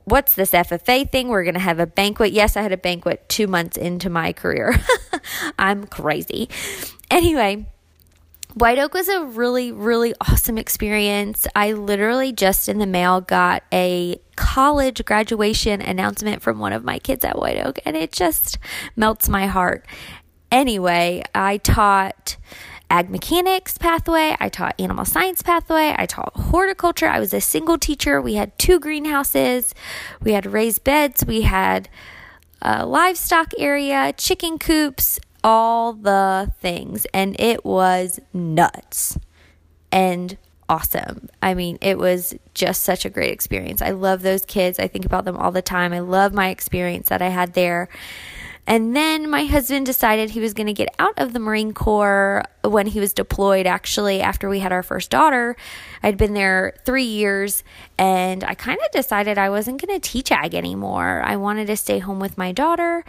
what's 0.05 0.36
this 0.36 0.51
ffa 0.51 1.10
thing? 1.12 1.27
We're 1.27 1.43
gonna 1.43 1.60
have 1.60 1.79
a 1.79 1.88
banquet. 1.88 2.31
Yes 2.31 2.55
i 2.55 2.62
had 2.62 2.72
a 2.72 2.77
banquet 2.77 3.27
two 3.27 3.48
months 3.48 3.75
into 3.75 4.10
my 4.10 4.34
career. 4.34 4.79
I'm 5.60 5.86
crazy. 5.86 6.48
Anyway 7.10 7.65
White 8.53 8.79
Oak 8.79 8.93
was 8.93 9.08
a 9.08 9.24
really, 9.24 9.72
really 9.72 10.13
awesome 10.22 10.58
experience. 10.58 11.48
I 11.55 11.72
literally 11.72 12.34
just 12.34 12.70
in 12.70 12.79
the 12.79 12.86
mail 12.86 13.22
got 13.22 13.63
a 13.74 14.20
college 14.36 15.03
graduation 15.05 15.81
announcement 15.81 16.41
from 16.41 16.60
one 16.60 16.74
of 16.74 16.84
my 16.84 17.00
kids 17.00 17.24
at 17.24 17.39
White 17.39 17.65
Oak, 17.65 17.79
and 17.86 17.96
it 17.96 18.12
just 18.12 18.58
melts 18.98 19.29
my 19.29 19.48
heart. 19.48 19.86
Anyway, 20.51 21.24
I 21.34 21.58
taught 21.58 22.36
ag 22.91 23.10
mechanics 23.10 23.77
pathway, 23.77 24.36
I 24.39 24.50
taught 24.50 24.75
animal 24.77 25.05
science 25.05 25.41
pathway, 25.41 25.95
I 25.98 26.05
taught 26.05 26.36
horticulture. 26.36 27.07
I 27.07 27.21
was 27.21 27.33
a 27.33 27.39
single 27.39 27.77
teacher. 27.77 28.21
We 28.21 28.36
had 28.36 28.60
two 28.60 28.81
greenhouses, 28.81 29.74
we 30.21 30.33
had 30.33 30.45
raised 30.45 30.83
beds, 30.83 31.25
we 31.25 31.43
had 31.43 31.88
a 32.62 32.86
livestock 32.86 33.53
area, 33.57 34.13
chicken 34.17 34.60
coops, 34.60 35.19
all 35.41 35.93
the 35.93 36.51
things. 36.60 37.07
And 37.13 37.39
it 37.39 37.63
was 37.63 38.19
nuts 38.33 39.17
and 39.89 40.38
awesome. 40.67 41.29
I 41.41 41.53
mean, 41.53 41.77
it 41.81 41.98
was 41.98 42.36
just 42.53 42.83
such 42.83 43.05
a 43.05 43.10
great 43.10 43.31
experience. 43.31 43.81
I 43.81 43.91
love 43.91 44.21
those 44.21 44.45
kids. 44.45 44.79
I 44.79 44.88
think 44.88 45.05
about 45.05 45.24
them 45.24 45.38
all 45.38 45.51
the 45.51 45.62
time. 45.62 45.93
I 45.93 46.00
love 46.00 46.33
my 46.33 46.50
experience 46.50 47.07
that 47.07 47.21
I 47.21 47.29
had 47.29 47.53
there. 47.53 47.88
And 48.71 48.95
then 48.95 49.29
my 49.29 49.43
husband 49.43 49.85
decided 49.85 50.29
he 50.29 50.39
was 50.39 50.53
going 50.53 50.67
to 50.67 50.73
get 50.73 50.95
out 50.97 51.15
of 51.19 51.33
the 51.33 51.39
Marine 51.39 51.73
Corps 51.73 52.45
when 52.63 52.87
he 52.87 53.01
was 53.01 53.11
deployed, 53.11 53.67
actually, 53.67 54.21
after 54.21 54.47
we 54.47 54.59
had 54.59 54.71
our 54.71 54.81
first 54.81 55.11
daughter. 55.11 55.57
I'd 56.01 56.15
been 56.15 56.33
there 56.33 56.77
three 56.85 57.03
years 57.03 57.65
and 57.97 58.45
I 58.45 58.53
kind 58.53 58.79
of 58.79 58.89
decided 58.91 59.37
I 59.37 59.49
wasn't 59.49 59.85
going 59.85 59.99
to 59.99 60.09
teach 60.09 60.31
ag 60.31 60.55
anymore. 60.55 61.21
I 61.21 61.35
wanted 61.35 61.67
to 61.67 61.75
stay 61.75 61.99
home 61.99 62.21
with 62.21 62.37
my 62.37 62.53
daughter. 62.53 63.03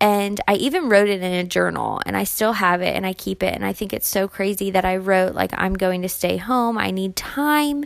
And 0.00 0.40
I 0.48 0.54
even 0.54 0.88
wrote 0.88 1.10
it 1.10 1.22
in 1.22 1.32
a 1.34 1.44
journal 1.44 2.00
and 2.06 2.16
I 2.16 2.24
still 2.24 2.54
have 2.54 2.80
it 2.80 2.96
and 2.96 3.04
I 3.04 3.12
keep 3.12 3.42
it. 3.42 3.54
And 3.54 3.66
I 3.66 3.74
think 3.74 3.92
it's 3.92 4.08
so 4.08 4.26
crazy 4.26 4.70
that 4.70 4.86
I 4.86 4.96
wrote, 4.96 5.34
like, 5.34 5.52
I'm 5.52 5.74
going 5.74 6.00
to 6.00 6.08
stay 6.08 6.38
home. 6.38 6.78
I 6.78 6.90
need 6.90 7.14
time 7.14 7.84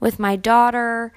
with 0.00 0.18
my 0.18 0.36
daughter. 0.36 1.12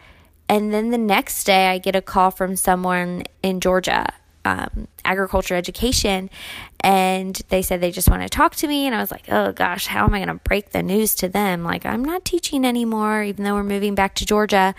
And 0.50 0.74
then 0.74 0.90
the 0.90 0.98
next 0.98 1.46
day, 1.46 1.68
I 1.68 1.78
get 1.78 1.96
a 1.96 2.02
call 2.02 2.30
from 2.30 2.58
someone 2.58 3.24
in 3.42 3.62
Georgia 3.62 4.08
um, 4.46 4.88
agriculture 5.06 5.56
education 5.56 6.30
and 6.82 7.42
they 7.50 7.62
said 7.62 7.82
they 7.82 7.92
just 7.92 8.10
want 8.10 8.22
to 8.22 8.30
talk 8.30 8.56
to 8.56 8.68
me 8.68 8.86
and 8.86 8.96
i 8.96 9.00
was 9.00 9.12
like 9.12 9.26
oh 9.30 9.52
gosh 9.52 9.88
how 9.88 10.06
am 10.06 10.14
i 10.14 10.20
going 10.20 10.28
to 10.28 10.44
break 10.44 10.72
the 10.72 10.84
news 10.84 11.14
to 11.16 11.28
them? 11.28 11.64
Like 11.64 11.86
i'm 11.86 12.04
not 12.04 12.26
teaching 12.26 12.66
anymore 12.66 13.24
even 13.24 13.44
though 13.44 13.56
we're 13.56 13.64
moving 13.64 13.96
back 13.96 14.16
to 14.16 14.26
georgia. 14.26 14.76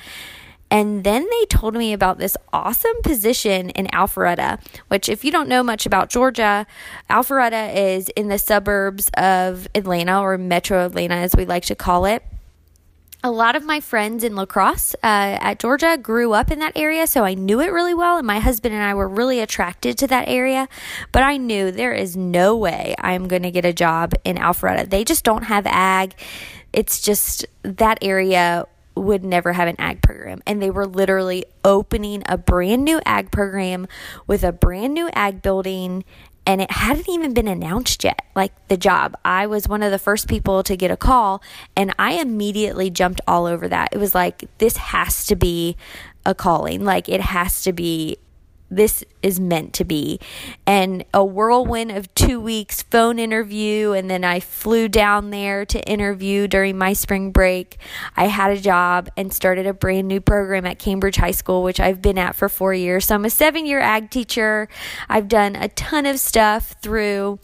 And 0.72 1.02
then 1.02 1.26
they 1.28 1.46
told 1.46 1.74
me 1.74 1.92
about 1.92 2.18
this 2.18 2.36
awesome 2.52 3.02
position 3.02 3.70
in 3.70 3.86
Alpharetta, 3.88 4.60
which, 4.86 5.08
if 5.08 5.24
you 5.24 5.32
don't 5.32 5.48
know 5.48 5.64
much 5.64 5.84
about 5.84 6.10
Georgia, 6.10 6.64
Alpharetta 7.10 7.74
is 7.74 8.08
in 8.10 8.28
the 8.28 8.38
suburbs 8.38 9.10
of 9.14 9.66
Atlanta 9.74 10.20
or 10.20 10.38
metro 10.38 10.86
Atlanta, 10.86 11.16
as 11.16 11.34
we 11.34 11.44
like 11.44 11.64
to 11.64 11.74
call 11.74 12.04
it 12.04 12.22
a 13.22 13.30
lot 13.30 13.54
of 13.54 13.64
my 13.64 13.80
friends 13.80 14.24
in 14.24 14.34
lacrosse 14.34 14.94
uh, 15.02 15.36
at 15.40 15.58
Georgia 15.58 15.98
grew 16.00 16.32
up 16.32 16.50
in 16.50 16.58
that 16.60 16.72
area, 16.76 17.06
so 17.06 17.24
I 17.24 17.34
knew 17.34 17.60
it 17.60 17.72
really 17.72 17.94
well. 17.94 18.16
And 18.16 18.26
my 18.26 18.40
husband 18.40 18.74
and 18.74 18.82
I 18.82 18.94
were 18.94 19.08
really 19.08 19.40
attracted 19.40 19.98
to 19.98 20.06
that 20.06 20.28
area. 20.28 20.68
But 21.12 21.22
I 21.22 21.36
knew 21.36 21.70
there 21.70 21.92
is 21.92 22.16
no 22.16 22.56
way 22.56 22.94
I'm 22.98 23.28
going 23.28 23.42
to 23.42 23.50
get 23.50 23.64
a 23.64 23.72
job 23.72 24.14
in 24.24 24.36
Alpharetta. 24.36 24.88
They 24.88 25.04
just 25.04 25.24
don't 25.24 25.44
have 25.44 25.66
ag. 25.66 26.14
It's 26.72 27.00
just 27.00 27.44
that 27.62 27.98
area 28.00 28.66
would 28.94 29.24
never 29.24 29.52
have 29.52 29.68
an 29.68 29.76
ag 29.78 30.02
program. 30.02 30.42
And 30.46 30.60
they 30.60 30.70
were 30.70 30.86
literally 30.86 31.44
opening 31.64 32.22
a 32.26 32.38
brand 32.38 32.84
new 32.84 33.00
ag 33.04 33.30
program 33.30 33.86
with 34.26 34.42
a 34.42 34.52
brand 34.52 34.94
new 34.94 35.08
ag 35.14 35.42
building 35.42 36.04
and 36.50 36.60
it 36.60 36.72
hadn't 36.72 37.08
even 37.08 37.32
been 37.32 37.46
announced 37.46 38.02
yet. 38.02 38.22
Like 38.34 38.52
the 38.66 38.76
job. 38.76 39.16
I 39.24 39.46
was 39.46 39.68
one 39.68 39.84
of 39.84 39.92
the 39.92 40.00
first 40.00 40.26
people 40.26 40.64
to 40.64 40.76
get 40.76 40.90
a 40.90 40.96
call 40.96 41.42
and 41.76 41.94
i 41.96 42.14
immediately 42.14 42.90
jumped 42.90 43.20
all 43.28 43.46
over 43.46 43.68
that. 43.68 43.90
It 43.92 43.98
was 43.98 44.16
like 44.16 44.48
this 44.58 44.76
has 44.76 45.26
to 45.26 45.36
be 45.36 45.76
a 46.26 46.34
calling. 46.34 46.84
Like 46.84 47.08
it 47.08 47.20
has 47.20 47.62
to 47.62 47.72
be 47.72 48.18
this 48.70 49.04
is 49.22 49.40
meant 49.40 49.74
to 49.74 49.84
be. 49.84 50.20
And 50.66 51.04
a 51.12 51.24
whirlwind 51.24 51.90
of 51.90 52.12
two 52.14 52.40
weeks 52.40 52.82
phone 52.82 53.18
interview. 53.18 53.92
And 53.92 54.10
then 54.10 54.24
I 54.24 54.40
flew 54.40 54.88
down 54.88 55.30
there 55.30 55.64
to 55.66 55.82
interview 55.88 56.46
during 56.46 56.78
my 56.78 56.92
spring 56.92 57.32
break. 57.32 57.78
I 58.16 58.28
had 58.28 58.52
a 58.52 58.60
job 58.60 59.08
and 59.16 59.32
started 59.32 59.66
a 59.66 59.74
brand 59.74 60.08
new 60.08 60.20
program 60.20 60.66
at 60.66 60.78
Cambridge 60.78 61.16
High 61.16 61.30
School, 61.32 61.62
which 61.62 61.80
I've 61.80 62.00
been 62.00 62.18
at 62.18 62.36
for 62.36 62.48
four 62.48 62.72
years. 62.72 63.06
So 63.06 63.14
I'm 63.14 63.24
a 63.24 63.30
seven 63.30 63.66
year 63.66 63.80
ag 63.80 64.10
teacher. 64.10 64.68
I've 65.08 65.28
done 65.28 65.56
a 65.56 65.68
ton 65.68 66.06
of 66.06 66.20
stuff 66.20 66.76
through 66.80 67.40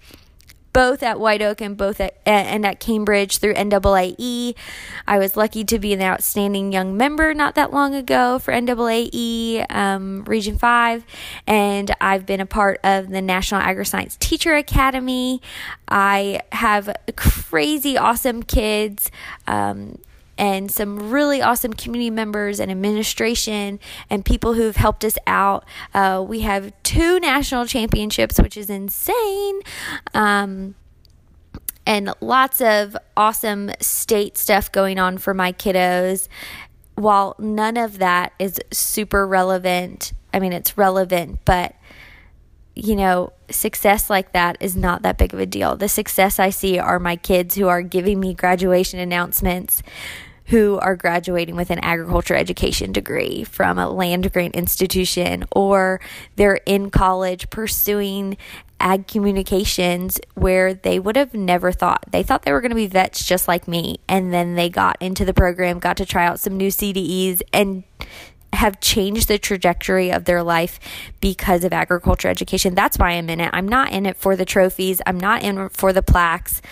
both 0.76 1.02
at 1.02 1.18
White 1.18 1.40
Oak 1.40 1.62
and 1.62 1.74
both 1.74 2.02
at 2.02 2.18
and 2.26 2.66
at 2.66 2.80
Cambridge 2.80 3.38
through 3.38 3.54
NAAE. 3.54 4.54
I 5.08 5.18
was 5.18 5.34
lucky 5.34 5.64
to 5.64 5.78
be 5.78 5.94
an 5.94 6.02
outstanding 6.02 6.70
young 6.70 6.98
member 6.98 7.32
not 7.32 7.54
that 7.54 7.72
long 7.72 7.94
ago 7.94 8.38
for 8.38 8.52
NAAE 8.52 9.64
um, 9.74 10.22
Region 10.24 10.58
Five, 10.58 11.06
and 11.46 11.90
I've 11.98 12.26
been 12.26 12.40
a 12.40 12.46
part 12.46 12.78
of 12.84 13.08
the 13.08 13.22
National 13.22 13.62
AgriScience 13.62 14.18
Teacher 14.18 14.54
Academy. 14.54 15.40
I 15.88 16.42
have 16.52 16.94
crazy 17.16 17.96
awesome 17.96 18.42
kids. 18.42 19.10
Um, 19.46 19.96
and 20.38 20.70
some 20.70 21.10
really 21.10 21.40
awesome 21.40 21.72
community 21.72 22.10
members 22.10 22.60
and 22.60 22.70
administration 22.70 23.80
and 24.10 24.24
people 24.24 24.54
who've 24.54 24.76
helped 24.76 25.04
us 25.04 25.16
out. 25.26 25.64
Uh, 25.94 26.24
we 26.26 26.40
have 26.40 26.72
two 26.82 27.18
national 27.20 27.66
championships, 27.66 28.38
which 28.40 28.56
is 28.56 28.68
insane. 28.68 29.60
Um, 30.14 30.74
and 31.86 32.12
lots 32.20 32.60
of 32.60 32.96
awesome 33.16 33.70
state 33.80 34.36
stuff 34.36 34.70
going 34.72 34.98
on 34.98 35.18
for 35.18 35.32
my 35.32 35.52
kiddos. 35.52 36.28
While 36.96 37.36
none 37.38 37.76
of 37.76 37.98
that 37.98 38.32
is 38.38 38.58
super 38.72 39.26
relevant, 39.26 40.12
I 40.34 40.40
mean, 40.40 40.52
it's 40.52 40.76
relevant, 40.76 41.38
but 41.44 41.74
you 42.76 42.94
know, 42.94 43.32
success 43.50 44.10
like 44.10 44.32
that 44.32 44.58
is 44.60 44.76
not 44.76 45.00
that 45.02 45.16
big 45.16 45.32
of 45.32 45.40
a 45.40 45.46
deal. 45.46 45.76
The 45.76 45.88
success 45.88 46.38
I 46.38 46.50
see 46.50 46.78
are 46.78 46.98
my 46.98 47.16
kids 47.16 47.54
who 47.54 47.68
are 47.68 47.80
giving 47.80 48.20
me 48.20 48.34
graduation 48.34 49.00
announcements, 49.00 49.82
who 50.46 50.78
are 50.78 50.96
graduating 50.96 51.56
with 51.56 51.70
an 51.70 51.78
agriculture 51.80 52.34
education 52.34 52.92
degree 52.92 53.44
from 53.44 53.78
a 53.78 53.88
land 53.88 54.32
grant 54.32 54.54
institution, 54.54 55.44
or 55.52 56.00
they're 56.36 56.60
in 56.66 56.90
college 56.90 57.50
pursuing 57.50 58.36
ag 58.78 59.06
communications 59.06 60.20
where 60.34 60.74
they 60.74 60.98
would 60.98 61.16
have 61.16 61.34
never 61.34 61.72
thought. 61.72 62.04
They 62.10 62.22
thought 62.22 62.42
they 62.42 62.52
were 62.52 62.60
going 62.60 62.70
to 62.70 62.76
be 62.76 62.86
vets 62.86 63.24
just 63.24 63.48
like 63.48 63.66
me. 63.66 63.98
And 64.08 64.32
then 64.32 64.54
they 64.54 64.68
got 64.68 65.00
into 65.00 65.24
the 65.24 65.34
program, 65.34 65.78
got 65.78 65.96
to 65.96 66.06
try 66.06 66.26
out 66.26 66.40
some 66.40 66.56
new 66.56 66.68
CDEs, 66.68 67.42
and 67.52 67.84
have 68.52 68.80
changed 68.80 69.28
the 69.28 69.38
trajectory 69.38 70.10
of 70.10 70.24
their 70.24 70.42
life 70.42 70.80
because 71.20 71.64
of 71.64 71.72
agriculture 71.72 72.28
education. 72.28 72.74
That's 72.74 72.98
why 72.98 73.10
I'm 73.10 73.28
in 73.30 73.40
it. 73.40 73.50
I'm 73.52 73.68
not 73.68 73.92
in 73.92 74.06
it 74.06 74.16
for 74.16 74.36
the 74.36 74.44
trophies, 74.44 75.00
I'm 75.06 75.20
not 75.20 75.42
in 75.42 75.58
it 75.58 75.72
for 75.72 75.92
the 75.92 76.02
plaques. 76.02 76.62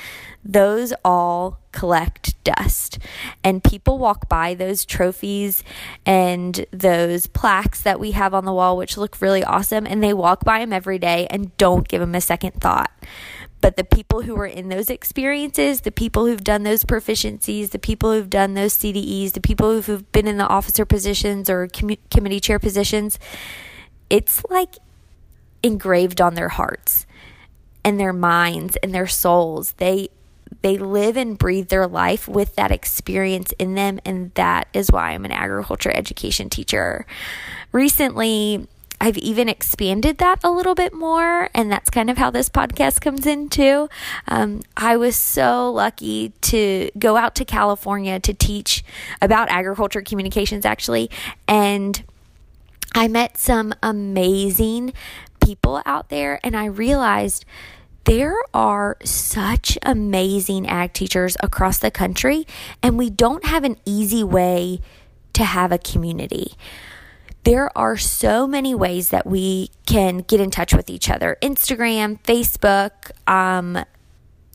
Those 0.47 0.93
all 1.05 1.59
collect 1.73 2.43
dust. 2.45 2.99
And 3.43 3.65
people 3.65 3.99
walk 3.99 4.29
by 4.29 4.55
those 4.55 4.85
trophies 4.85 5.65
and 6.05 6.67
those 6.71 7.27
plaques 7.27 7.81
that 7.81 7.99
we 7.99 8.11
have 8.11 8.35
on 8.35 8.45
the 8.45 8.53
wall, 8.53 8.77
which 8.77 8.99
look 8.99 9.21
really 9.23 9.43
awesome, 9.43 9.87
and 9.87 10.03
they 10.03 10.13
walk 10.13 10.45
by 10.45 10.59
them 10.59 10.73
every 10.73 10.99
day 10.99 11.27
and 11.31 11.57
don't 11.57 11.89
give 11.89 12.01
them 12.01 12.15
a 12.15 12.21
second 12.21 12.61
thought. 12.61 12.93
But 13.65 13.79
the 13.79 13.85
people 13.85 14.21
who 14.21 14.37
are 14.37 14.47
in 14.47 14.69
those 14.69 14.91
experiences, 14.91 15.81
the 15.81 15.91
people 15.91 16.27
who've 16.27 16.45
done 16.45 16.65
those 16.65 16.85
proficiencies, 16.85 17.71
the 17.71 17.79
people 17.79 18.13
who've 18.13 18.29
done 18.29 18.53
those 18.53 18.77
CDEs, 18.77 19.33
the 19.33 19.41
people 19.41 19.81
who've 19.81 20.13
been 20.13 20.29
in 20.29 20.37
the 20.37 20.47
officer 20.47 20.85
positions 20.85 21.49
or 21.49 21.67
committee 21.69 22.41
chair 22.41 22.59
positions, 22.59 23.19
it's 24.11 24.45
like 24.51 24.75
engraved 25.63 26.21
on 26.21 26.35
their 26.35 26.51
hearts 26.51 27.07
and 27.83 27.99
their 27.99 28.13
minds 28.13 28.77
and 28.83 28.95
their 28.95 29.07
souls. 29.07 29.73
They 29.79 30.11
they 30.61 30.77
live 30.77 31.17
and 31.17 31.39
breathe 31.39 31.69
their 31.69 31.87
life 31.87 32.29
with 32.29 32.57
that 32.57 32.71
experience 32.71 33.53
in 33.59 33.77
them 33.77 33.99
and 34.05 34.31
that 34.35 34.69
is 34.75 34.93
why 34.93 35.13
I'm 35.13 35.25
an 35.25 35.33
agriculture 35.33 35.91
education 35.95 36.51
teacher. 36.51 37.07
Recently, 37.73 38.69
I've 39.01 39.19
even 39.19 39.49
expanded 39.49 40.19
that 40.19 40.41
a 40.43 40.51
little 40.51 40.75
bit 40.75 40.95
more, 40.95 41.51
and 41.55 41.71
that's 41.71 41.91
kind 41.91 42.09
of 42.09 42.17
how 42.17 42.31
this 42.31 42.49
podcast 42.49 43.01
comes 43.01 43.27
into. 43.27 43.89
Um, 44.29 44.63
I 44.77 44.97
was 44.97 45.17
so 45.17 45.71
lucky 45.71 46.31
to 46.43 46.91
go 46.99 47.17
out 47.17 47.35
to 47.37 47.45
California 47.45 48.19
to 48.21 48.33
teach 48.33 48.85
about 49.21 49.51
agriculture 49.51 50.01
communications, 50.01 50.65
actually, 50.65 51.11
and 51.47 52.03
I 52.95 53.09
met 53.09 53.37
some 53.37 53.75
amazing 53.83 54.93
people 55.45 55.83
out 55.85 56.09
there, 56.09 56.41
and 56.43 56.57
I 56.57 56.67
realized 56.67 57.45
there 58.05 58.37
are 58.53 58.97
such 59.05 59.79
amazing 59.83 60.67
ag 60.69 60.93
teachers 60.93 61.37
across 61.41 61.79
the 61.79 61.91
country, 61.91 62.47
and 62.83 62.97
we 62.97 63.11
don't 63.11 63.45
have 63.45 63.65
an 63.65 63.77
easy 63.85 64.23
way 64.23 64.81
to 65.33 65.45
have 65.45 65.73
a 65.73 65.79
community 65.79 66.53
there 67.45 67.77
are 67.77 67.97
so 67.97 68.47
many 68.47 68.75
ways 68.75 69.11
that 69.11 69.27
we 69.27 69.71
can 69.87 70.19
get 70.19 70.41
in 70.41 70.51
touch 70.51 70.75
with 70.75 70.89
each 70.91 71.11
other 71.11 71.37
Instagram, 71.43 72.21
Facebook, 72.23 73.11
um, 73.31 73.85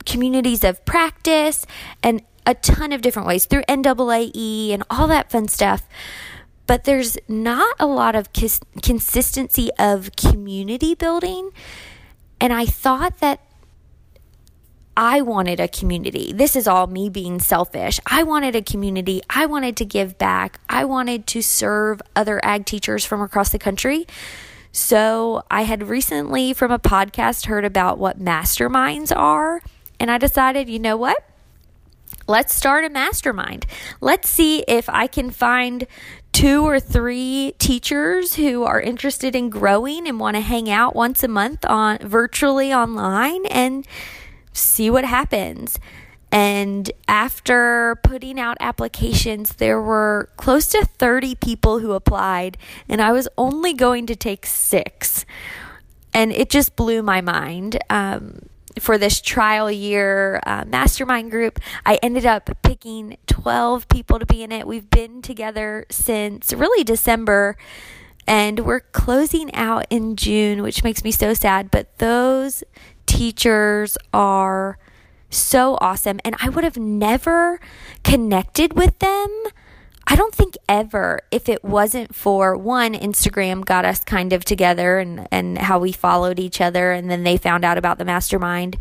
communities 0.06 0.64
of 0.64 0.84
practice, 0.86 1.66
and 2.02 2.22
a 2.46 2.56
ton 2.56 2.92
of 2.92 3.02
different 3.02 3.28
ways 3.28 3.46
through 3.46 3.62
NAAE 3.64 4.74
and 4.74 4.84
all 4.90 5.08
that 5.08 5.32
fun 5.32 5.48
stuff. 5.48 5.88
But 6.66 6.84
there's 6.84 7.18
not 7.28 7.76
a 7.80 7.86
lot 7.86 8.16
of 8.16 8.34
cons- 8.34 8.62
consistency 8.82 9.70
of 9.78 10.12
community 10.16 10.96
building. 10.96 11.52
And 12.42 12.54
I 12.54 12.66
thought 12.66 13.20
that 13.20 13.42
I 15.02 15.22
wanted 15.22 15.62
a 15.62 15.70
community. 15.70 16.34
This 16.34 16.58
is 16.58 16.68
all 16.68 16.86
me 16.86 17.08
being 17.08 17.40
selfish. 17.40 18.02
I 18.06 18.24
wanted 18.24 18.54
a 18.54 18.62
community. 18.62 19.22
I 19.30 19.46
wanted 19.46 19.78
to 19.78 19.86
give 19.86 20.18
back. 20.18 20.60
I 20.68 20.84
wanted 20.84 21.26
to 21.28 21.42
serve 21.42 22.02
other 22.18 22.44
ag 22.44 22.66
teachers 22.66 23.06
from 23.06 23.22
across 23.22 23.48
the 23.48 23.60
country. 23.60 24.06
So 24.74 25.44
I 25.50 25.62
had 25.62 25.88
recently 25.88 26.52
from 26.52 26.74
a 26.74 26.80
podcast 26.80 27.46
heard 27.46 27.64
about 27.64 27.98
what 27.98 28.20
masterminds 28.20 29.16
are. 29.16 29.62
And 30.02 30.12
I 30.12 30.18
decided, 30.18 30.68
you 30.68 30.80
know 30.80 30.98
what? 30.98 31.24
let's 32.28 32.54
start 32.54 32.86
a 32.86 32.90
mastermind. 32.90 33.66
Let's 34.02 34.30
see 34.30 34.64
if 34.68 34.88
I 34.88 35.08
can 35.08 35.32
find 35.32 35.88
two 36.32 36.64
or 36.64 36.80
three 36.80 37.56
teachers 37.58 38.36
who 38.36 38.64
are 38.64 38.80
interested 38.80 39.36
in 39.36 39.50
growing 39.50 40.08
and 40.08 40.20
want 40.20 40.36
to 40.36 40.42
hang 40.42 40.70
out 40.70 40.96
once 40.96 41.24
a 41.24 41.28
month 41.28 41.66
on 41.66 41.98
virtually 42.00 42.72
online 42.72 43.46
and 43.48 43.86
see 44.54 44.90
what 44.90 45.06
happens. 45.06 45.80
And 46.32 46.92
after 47.08 47.98
putting 48.04 48.40
out 48.40 48.58
applications, 48.60 49.56
there 49.56 49.82
were 49.82 50.30
close 50.38 50.68
to 50.70 50.86
30 50.86 51.36
people 51.36 51.80
who 51.80 51.94
applied, 51.94 52.58
and 52.88 53.02
I 53.02 53.12
was 53.12 53.28
only 53.38 53.74
going 53.74 54.06
to 54.08 54.16
take 54.16 54.46
six. 54.46 55.26
And 56.14 56.32
it 56.32 56.50
just 56.50 56.76
blew 56.76 57.02
my 57.02 57.22
mind. 57.22 57.80
Um, 57.90 58.42
for 58.78 58.98
this 58.98 59.20
trial 59.20 59.70
year 59.70 60.40
uh, 60.46 60.64
mastermind 60.66 61.32
group. 61.32 61.60
I 61.86 62.00
ended 62.02 62.26
up 62.26 62.50
picking 62.62 63.18
12 63.28 63.88
people 63.90 64.20
to 64.20 64.26
be 64.26 64.44
in 64.44 64.52
it. 64.52 64.66
We've 64.68 64.90
been 64.90 65.22
together 65.22 65.86
since 65.90 66.54
really 66.54 66.84
December 66.84 67.58
and 68.28 68.60
we're 68.60 68.82
closing 68.82 69.54
out 69.56 69.88
in 69.90 70.16
June, 70.16 70.62
which 70.62 70.84
makes 70.84 71.04
me 71.04 71.12
so 71.12 71.34
sad. 71.34 71.72
But 71.72 71.98
those 71.98 72.64
teachers 73.10 73.98
are 74.14 74.78
so 75.30 75.78
awesome. 75.82 76.20
And 76.24 76.36
I 76.40 76.50
would 76.50 76.64
have 76.64 76.78
never 76.78 77.60
connected 78.04 78.74
with 78.74 79.00
them 79.00 79.28
I 80.12 80.16
don't 80.16 80.34
think 80.34 80.58
ever, 80.68 81.22
if 81.30 81.48
it 81.48 81.64
wasn't 81.64 82.16
for 82.16 82.58
one, 82.58 82.96
Instagram 82.96 83.64
got 83.64 83.86
us 83.86 84.04
kind 84.04 84.34
of 84.34 84.44
together 84.44 84.98
and, 84.98 85.28
and 85.30 85.56
how 85.60 85.78
we 85.78 85.92
followed 85.92 86.40
each 86.40 86.60
other, 86.60 86.92
and 86.92 87.12
then 87.12 87.24
they 87.24 87.38
found 87.38 87.64
out 87.64 87.78
about 87.78 88.00
the 88.00 88.06
mastermind. 88.06 88.78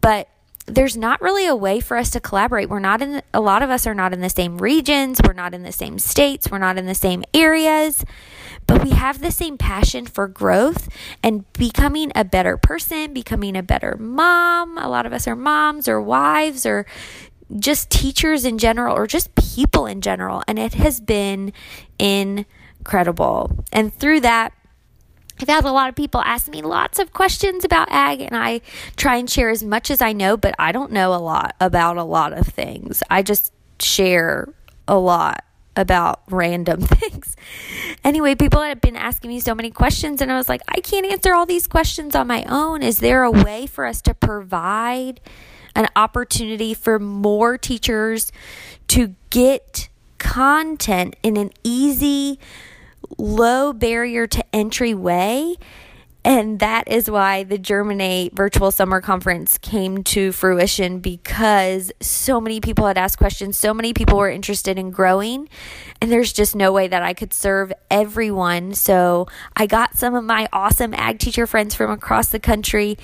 But 0.00 0.30
there's 0.68 0.96
not 0.96 1.20
really 1.20 1.46
a 1.46 1.56
way 1.56 1.80
for 1.80 1.96
us 1.96 2.10
to 2.10 2.20
collaborate. 2.20 2.68
We're 2.68 2.78
not 2.78 3.02
in, 3.02 3.22
a 3.32 3.40
lot 3.40 3.62
of 3.62 3.70
us 3.70 3.86
are 3.86 3.94
not 3.94 4.12
in 4.12 4.20
the 4.20 4.30
same 4.30 4.58
regions, 4.58 5.20
we're 5.24 5.32
not 5.32 5.54
in 5.54 5.62
the 5.62 5.72
same 5.72 5.98
states, 5.98 6.50
we're 6.50 6.58
not 6.58 6.78
in 6.78 6.86
the 6.86 6.94
same 6.94 7.24
areas, 7.34 8.04
but 8.66 8.84
we 8.84 8.90
have 8.90 9.20
the 9.20 9.30
same 9.30 9.56
passion 9.56 10.06
for 10.06 10.28
growth 10.28 10.88
and 11.22 11.50
becoming 11.54 12.12
a 12.14 12.24
better 12.24 12.56
person, 12.56 13.12
becoming 13.12 13.56
a 13.56 13.62
better 13.62 13.96
mom. 13.98 14.78
A 14.78 14.88
lot 14.88 15.06
of 15.06 15.12
us 15.12 15.26
are 15.26 15.36
moms 15.36 15.88
or 15.88 16.00
wives 16.00 16.66
or 16.66 16.86
just 17.58 17.90
teachers 17.90 18.44
in 18.44 18.58
general 18.58 18.94
or 18.94 19.06
just 19.06 19.34
people 19.34 19.86
in 19.86 20.00
general. 20.00 20.42
And 20.46 20.58
it 20.58 20.74
has 20.74 21.00
been 21.00 21.52
incredible. 21.98 23.64
And 23.72 23.92
through 23.92 24.20
that, 24.20 24.52
I've 25.40 25.48
had 25.48 25.64
a 25.64 25.72
lot 25.72 25.88
of 25.88 25.94
people 25.94 26.20
ask 26.20 26.48
me 26.48 26.62
lots 26.62 26.98
of 26.98 27.12
questions 27.12 27.64
about 27.64 27.88
ag, 27.90 28.20
and 28.20 28.36
I 28.36 28.60
try 28.96 29.16
and 29.16 29.28
share 29.28 29.50
as 29.50 29.62
much 29.62 29.90
as 29.90 30.02
I 30.02 30.12
know, 30.12 30.36
but 30.36 30.54
I 30.58 30.72
don't 30.72 30.92
know 30.92 31.14
a 31.14 31.16
lot 31.16 31.54
about 31.60 31.96
a 31.96 32.04
lot 32.04 32.32
of 32.32 32.46
things. 32.46 33.02
I 33.08 33.22
just 33.22 33.52
share 33.80 34.52
a 34.86 34.98
lot 34.98 35.44
about 35.76 36.22
random 36.28 36.80
things. 36.82 37.36
Anyway, 38.02 38.34
people 38.34 38.62
have 38.62 38.80
been 38.80 38.96
asking 38.96 39.30
me 39.30 39.40
so 39.40 39.54
many 39.54 39.70
questions, 39.70 40.20
and 40.20 40.32
I 40.32 40.36
was 40.36 40.48
like, 40.48 40.62
I 40.68 40.80
can't 40.80 41.06
answer 41.06 41.34
all 41.34 41.46
these 41.46 41.66
questions 41.66 42.16
on 42.16 42.26
my 42.26 42.44
own. 42.48 42.82
Is 42.82 42.98
there 42.98 43.22
a 43.22 43.30
way 43.30 43.66
for 43.66 43.86
us 43.86 44.02
to 44.02 44.14
provide? 44.14 45.20
an 45.78 45.86
opportunity 45.94 46.74
for 46.74 46.98
more 46.98 47.56
teachers 47.56 48.32
to 48.88 49.14
get 49.30 49.88
content 50.18 51.14
in 51.22 51.36
an 51.36 51.52
easy, 51.62 52.40
low 53.16 53.72
barrier 53.72 54.26
to 54.26 54.44
entry 54.54 54.94
way. 54.94 55.56
And 56.24 56.58
that 56.58 56.88
is 56.88 57.10
why 57.10 57.44
the 57.44 57.56
Germinate 57.56 58.34
Virtual 58.34 58.70
Summer 58.70 59.00
Conference 59.00 59.56
came 59.56 60.02
to 60.04 60.32
fruition 60.32 60.98
because 60.98 61.90
so 62.00 62.40
many 62.40 62.60
people 62.60 62.86
had 62.86 62.98
asked 62.98 63.18
questions, 63.18 63.56
so 63.56 63.72
many 63.72 63.94
people 63.94 64.18
were 64.18 64.28
interested 64.28 64.78
in 64.78 64.90
growing, 64.90 65.48
and 66.02 66.10
there's 66.10 66.32
just 66.32 66.54
no 66.54 66.70
way 66.72 66.88
that 66.88 67.02
I 67.02 67.14
could 67.14 67.32
serve 67.32 67.72
everyone. 67.90 68.74
So 68.74 69.26
I 69.56 69.66
got 69.66 69.96
some 69.96 70.14
of 70.14 70.24
my 70.24 70.48
awesome 70.52 70.92
ag 70.92 71.18
teacher 71.18 71.46
friends 71.46 71.74
from 71.74 71.90
across 71.90 72.28
the 72.28 72.40
country 72.40 72.98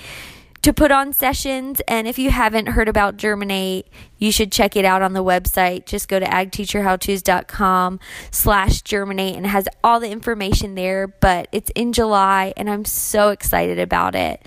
to 0.65 0.73
put 0.73 0.91
on 0.91 1.13
sessions. 1.13 1.79
And 1.87 2.07
if 2.07 2.17
you 2.17 2.31
haven't 2.31 2.69
heard 2.69 2.89
about 2.89 3.17
Germinate, 3.17 3.87
you 4.17 4.31
should 4.31 4.51
check 4.51 4.75
it 4.75 4.83
out 4.83 5.03
on 5.03 5.13
the 5.13 5.23
website. 5.23 5.85
Just 5.85 6.07
go 6.07 6.19
to 6.19 6.25
agteacherhowtos.com 6.25 7.99
slash 8.31 8.81
germinate 8.81 9.35
and 9.35 9.45
it 9.45 9.49
has 9.49 9.67
all 9.83 9.99
the 9.99 10.09
information 10.09 10.73
there. 10.73 11.05
But 11.05 11.49
it's 11.51 11.69
in 11.75 11.93
July 11.93 12.51
and 12.57 12.67
I'm 12.67 12.83
so 12.83 13.29
excited 13.29 13.77
about 13.77 14.15
it. 14.15 14.43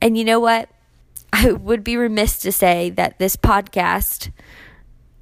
And 0.00 0.16
you 0.16 0.24
know 0.24 0.40
what? 0.40 0.70
I 1.34 1.52
would 1.52 1.84
be 1.84 1.98
remiss 1.98 2.38
to 2.38 2.50
say 2.50 2.88
that 2.90 3.18
this 3.18 3.36
podcast 3.36 4.30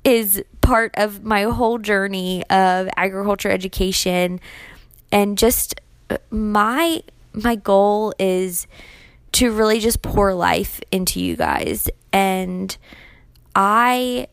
is 0.05 0.45
part 0.61 0.95
of 0.95 1.25
my 1.25 1.43
whole 1.43 1.79
journey 1.79 2.45
of 2.51 2.89
agriculture 2.97 3.51
education 3.51 4.39
and 5.11 5.37
just 5.37 5.75
uh, 6.09 6.19
my 6.31 7.03
my 7.33 7.57
goal 7.57 8.15
is 8.21 8.69
to 9.35 9.51
really 9.51 9.81
just 9.81 10.01
pour 10.01 10.33
life 10.33 10.81
into 10.93 11.21
you 11.21 11.37
guys. 11.37 11.91
And 12.13 12.77
I 13.55 14.29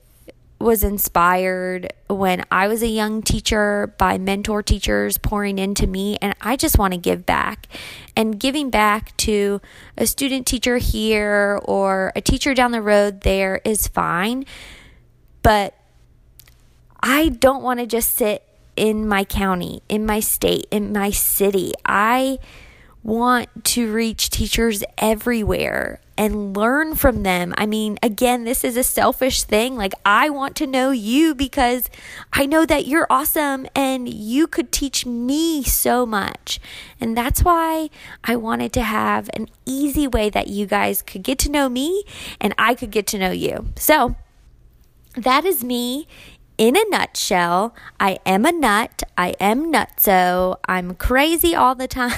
was 0.59 0.83
inspired 0.83 1.91
when 2.07 2.45
I 2.51 2.67
was 2.67 2.83
a 2.83 2.87
young 2.87 3.23
teacher 3.23 3.95
by 3.97 4.19
mentor 4.19 4.61
teachers 4.61 5.17
pouring 5.17 5.57
into 5.57 5.87
me, 5.87 6.17
and 6.21 6.35
I 6.39 6.55
just 6.55 6.77
want 6.77 6.93
to 6.93 6.99
give 6.99 7.25
back. 7.25 7.65
And 8.15 8.39
giving 8.39 8.69
back 8.69 9.17
to 9.17 9.59
a 9.97 10.05
student 10.05 10.45
teacher 10.45 10.77
here 10.77 11.59
or 11.65 12.11
a 12.15 12.21
teacher 12.21 12.53
down 12.53 12.71
the 12.71 12.81
road 12.81 13.21
there 13.21 13.59
is 13.65 13.87
fine, 13.87 14.45
but 15.41 15.73
I 16.99 17.29
don't 17.29 17.63
want 17.63 17.79
to 17.79 17.87
just 17.87 18.15
sit 18.15 18.43
in 18.75 19.07
my 19.07 19.23
county, 19.23 19.81
in 19.89 20.05
my 20.05 20.19
state, 20.19 20.67
in 20.69 20.93
my 20.93 21.09
city. 21.09 21.73
I 21.85 22.37
want 23.03 23.65
to 23.65 23.91
reach 23.91 24.29
teachers 24.29 24.83
everywhere 24.97 25.99
and 26.17 26.55
learn 26.55 26.93
from 26.95 27.23
them. 27.23 27.53
I 27.57 27.65
mean, 27.65 27.97
again, 28.03 28.43
this 28.43 28.63
is 28.63 28.77
a 28.77 28.83
selfish 28.83 29.43
thing. 29.43 29.75
Like, 29.75 29.93
I 30.05 30.29
want 30.29 30.55
to 30.57 30.67
know 30.67 30.91
you 30.91 31.33
because 31.33 31.89
I 32.31 32.45
know 32.45 32.65
that 32.65 32.85
you're 32.85 33.07
awesome 33.09 33.65
and 33.75 34.07
you 34.07 34.45
could 34.45 34.71
teach 34.71 35.05
me 35.05 35.63
so 35.63 36.05
much. 36.05 36.59
And 36.99 37.17
that's 37.17 37.43
why 37.43 37.89
I 38.23 38.35
wanted 38.35 38.71
to 38.73 38.83
have 38.83 39.29
an 39.33 39.47
easy 39.65 40.07
way 40.07 40.29
that 40.29 40.47
you 40.47 40.67
guys 40.67 41.01
could 41.01 41.23
get 41.23 41.39
to 41.39 41.51
know 41.51 41.69
me 41.69 42.03
and 42.39 42.53
I 42.57 42.75
could 42.75 42.91
get 42.91 43.07
to 43.07 43.17
know 43.17 43.31
you. 43.31 43.69
So, 43.75 44.15
that 45.15 45.43
is 45.43 45.63
me 45.63 46.07
in 46.61 46.77
a 46.77 46.83
nutshell, 46.89 47.73
I 47.99 48.19
am 48.23 48.45
a 48.45 48.51
nut. 48.51 49.01
I 49.17 49.29
am 49.39 49.73
nutso. 49.73 50.57
I'm 50.69 50.93
crazy 50.93 51.55
all 51.55 51.73
the 51.73 51.87
time. 51.99 52.11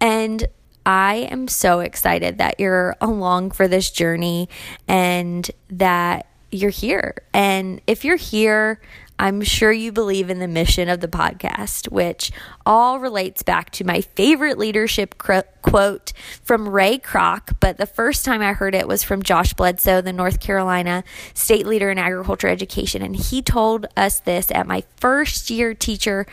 And 0.00 0.46
I 0.86 1.28
am 1.30 1.48
so 1.48 1.80
excited 1.80 2.38
that 2.38 2.58
you're 2.58 2.96
along 3.00 3.50
for 3.50 3.68
this 3.68 3.90
journey 3.90 4.48
and 4.86 5.50
that 5.70 6.26
you're 6.50 6.70
here. 6.70 7.22
And 7.34 7.80
if 7.86 8.04
you're 8.04 8.16
here, 8.16 8.80
I'm 9.18 9.42
sure 9.42 9.72
you 9.72 9.90
believe 9.90 10.30
in 10.30 10.38
the 10.38 10.46
mission 10.46 10.88
of 10.88 11.00
the 11.00 11.08
podcast, 11.08 11.90
which 11.90 12.30
all 12.64 13.00
relates 13.00 13.42
back 13.42 13.70
to 13.70 13.84
my 13.84 14.00
favorite 14.00 14.58
leadership 14.58 15.18
cr- 15.18 15.40
quote 15.60 16.12
from 16.42 16.68
Ray 16.68 16.98
Kroc. 16.98 17.56
But 17.58 17.78
the 17.78 17.86
first 17.86 18.24
time 18.24 18.40
I 18.40 18.52
heard 18.52 18.76
it 18.76 18.86
was 18.86 19.02
from 19.02 19.24
Josh 19.24 19.54
Bledsoe, 19.54 20.00
the 20.00 20.12
North 20.12 20.38
Carolina 20.38 21.02
state 21.34 21.66
leader 21.66 21.90
in 21.90 21.98
agriculture 21.98 22.46
education. 22.46 23.02
And 23.02 23.16
he 23.16 23.42
told 23.42 23.86
us 23.96 24.20
this 24.20 24.52
at 24.52 24.68
my 24.68 24.84
first 24.96 25.50
year 25.50 25.74
teacher 25.74 26.26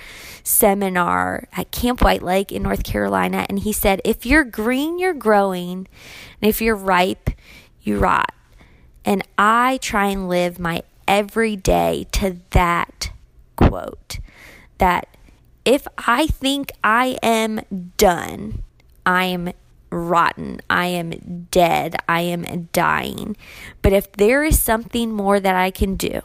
seminar 0.43 1.47
at 1.53 1.71
Camp 1.71 2.01
White 2.01 2.21
Lake 2.21 2.51
in 2.51 2.61
North 2.61 2.83
Carolina. 2.83 3.47
And 3.49 3.59
he 3.59 3.73
said, 3.73 3.99
If 4.05 4.27
you're 4.27 4.43
green, 4.43 4.99
you're 4.99 5.13
growing. 5.13 5.87
And 6.41 6.49
if 6.49 6.61
you're 6.61 6.75
ripe, 6.75 7.31
you 7.81 7.97
rot. 7.97 8.31
And 9.03 9.23
I 9.37 9.77
try 9.81 10.07
and 10.07 10.29
live 10.29 10.59
my 10.59 10.83
every 11.07 11.55
day 11.55 12.05
to 12.13 12.37
that 12.51 13.11
quote 13.55 14.19
that 14.77 15.07
if 15.63 15.87
I 15.97 16.27
think 16.27 16.71
I 16.83 17.17
am 17.23 17.61
done, 17.97 18.61
I 19.05 19.25
am 19.25 19.51
rotten. 19.89 20.61
I 20.69 20.87
am 20.87 21.47
dead. 21.51 21.95
I 22.07 22.21
am 22.21 22.69
dying. 22.73 23.37
But 23.81 23.93
if 23.93 24.11
there 24.11 24.43
is 24.43 24.61
something 24.61 25.11
more 25.11 25.39
that 25.39 25.55
I 25.55 25.71
can 25.71 25.95
do, 25.95 26.21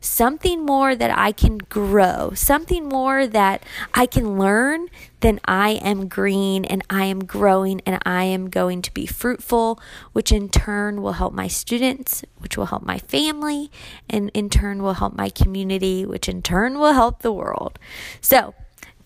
something 0.00 0.64
more 0.64 0.94
that 0.94 1.16
I 1.16 1.32
can 1.32 1.58
grow, 1.58 2.32
something 2.34 2.88
more 2.88 3.26
that 3.26 3.62
I 3.94 4.06
can 4.06 4.38
learn, 4.38 4.88
then 5.20 5.40
I 5.44 5.70
am 5.70 6.08
green 6.08 6.64
and 6.64 6.82
I 6.90 7.04
am 7.04 7.24
growing 7.24 7.80
and 7.86 8.00
I 8.04 8.24
am 8.24 8.50
going 8.50 8.82
to 8.82 8.92
be 8.92 9.06
fruitful, 9.06 9.80
which 10.12 10.32
in 10.32 10.48
turn 10.48 11.00
will 11.00 11.12
help 11.12 11.32
my 11.32 11.48
students, 11.48 12.24
which 12.38 12.56
will 12.56 12.66
help 12.66 12.82
my 12.82 12.98
family, 12.98 13.70
and 14.10 14.30
in 14.34 14.50
turn 14.50 14.82
will 14.82 14.94
help 14.94 15.14
my 15.14 15.28
community, 15.28 16.04
which 16.04 16.28
in 16.28 16.42
turn 16.42 16.78
will 16.78 16.92
help 16.92 17.22
the 17.22 17.32
world. 17.32 17.78
So, 18.20 18.54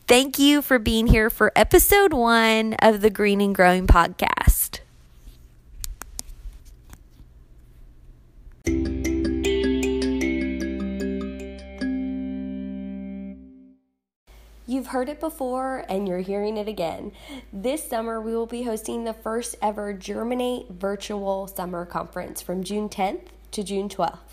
Thank 0.09 0.39
you 0.39 0.63
for 0.63 0.79
being 0.79 1.09
here 1.09 1.29
for 1.29 1.51
episode 1.57 2.13
one 2.13 2.75
of 2.75 3.01
the 3.01 3.11
Green 3.11 3.41
and 3.41 3.53
Growing 3.53 3.89
podcast. 3.89 4.79
You've 14.69 14.87
heard 14.87 15.09
it 15.09 15.19
before 15.19 15.85
and 15.89 16.07
you're 16.07 16.21
hearing 16.21 16.57
it 16.57 16.69
again. 16.69 17.11
This 17.53 17.89
summer, 17.89 18.21
we 18.21 18.37
will 18.37 18.47
be 18.47 18.63
hosting 18.63 19.03
the 19.03 19.13
first 19.13 19.57
ever 19.61 19.93
Germinate 19.93 20.71
Virtual 20.71 21.49
Summer 21.49 21.85
Conference 21.85 22.41
from 22.41 22.63
June 22.63 22.89
10th 22.89 23.23
to 23.51 23.65
June 23.65 23.89
12th. 23.89 24.26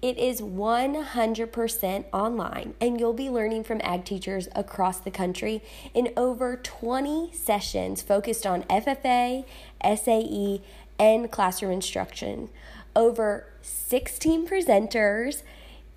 It 0.00 0.18
is 0.18 0.40
100% 0.40 2.04
online, 2.12 2.74
and 2.80 2.98
you'll 2.98 3.12
be 3.12 3.30
learning 3.30 3.64
from 3.64 3.80
ag 3.82 4.04
teachers 4.04 4.48
across 4.54 4.98
the 4.98 5.10
country 5.10 5.62
in 5.94 6.12
over 6.16 6.56
20 6.56 7.32
sessions 7.32 8.02
focused 8.02 8.46
on 8.46 8.62
FFA, 8.64 9.44
SAE, 9.82 10.62
and 10.98 11.30
classroom 11.30 11.72
instruction. 11.72 12.48
Over 12.94 13.46
16 13.62 14.46
presenters 14.46 15.42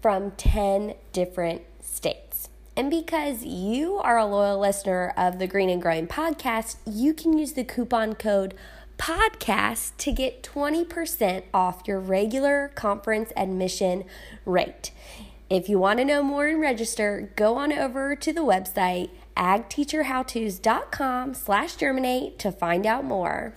from 0.01 0.31
10 0.31 0.93
different 1.13 1.63
states. 1.81 2.49
And 2.77 2.89
because 2.89 3.45
you 3.45 3.97
are 3.97 4.17
a 4.17 4.25
loyal 4.25 4.59
listener 4.59 5.13
of 5.15 5.39
the 5.39 5.47
Green 5.47 5.69
and 5.69 5.81
Growing 5.81 6.07
podcast, 6.07 6.75
you 6.85 7.13
can 7.13 7.37
use 7.37 7.53
the 7.53 7.63
coupon 7.63 8.15
code 8.15 8.53
podcast 8.97 9.91
to 9.97 10.11
get 10.11 10.43
20% 10.43 11.43
off 11.53 11.83
your 11.85 11.99
regular 11.99 12.71
conference 12.75 13.31
admission 13.35 14.03
rate. 14.45 14.91
If 15.49 15.69
you 15.69 15.77
want 15.77 15.99
to 15.99 16.05
know 16.05 16.23
more 16.23 16.47
and 16.47 16.59
register, 16.59 17.31
go 17.35 17.55
on 17.55 17.71
over 17.71 18.15
to 18.15 18.33
the 18.33 18.41
website 18.41 19.09
agteacherhowtos.com 19.37 21.33
slash 21.33 21.75
germinate 21.75 22.39
to 22.39 22.51
find 22.51 22.85
out 22.85 23.03
more. 23.03 23.53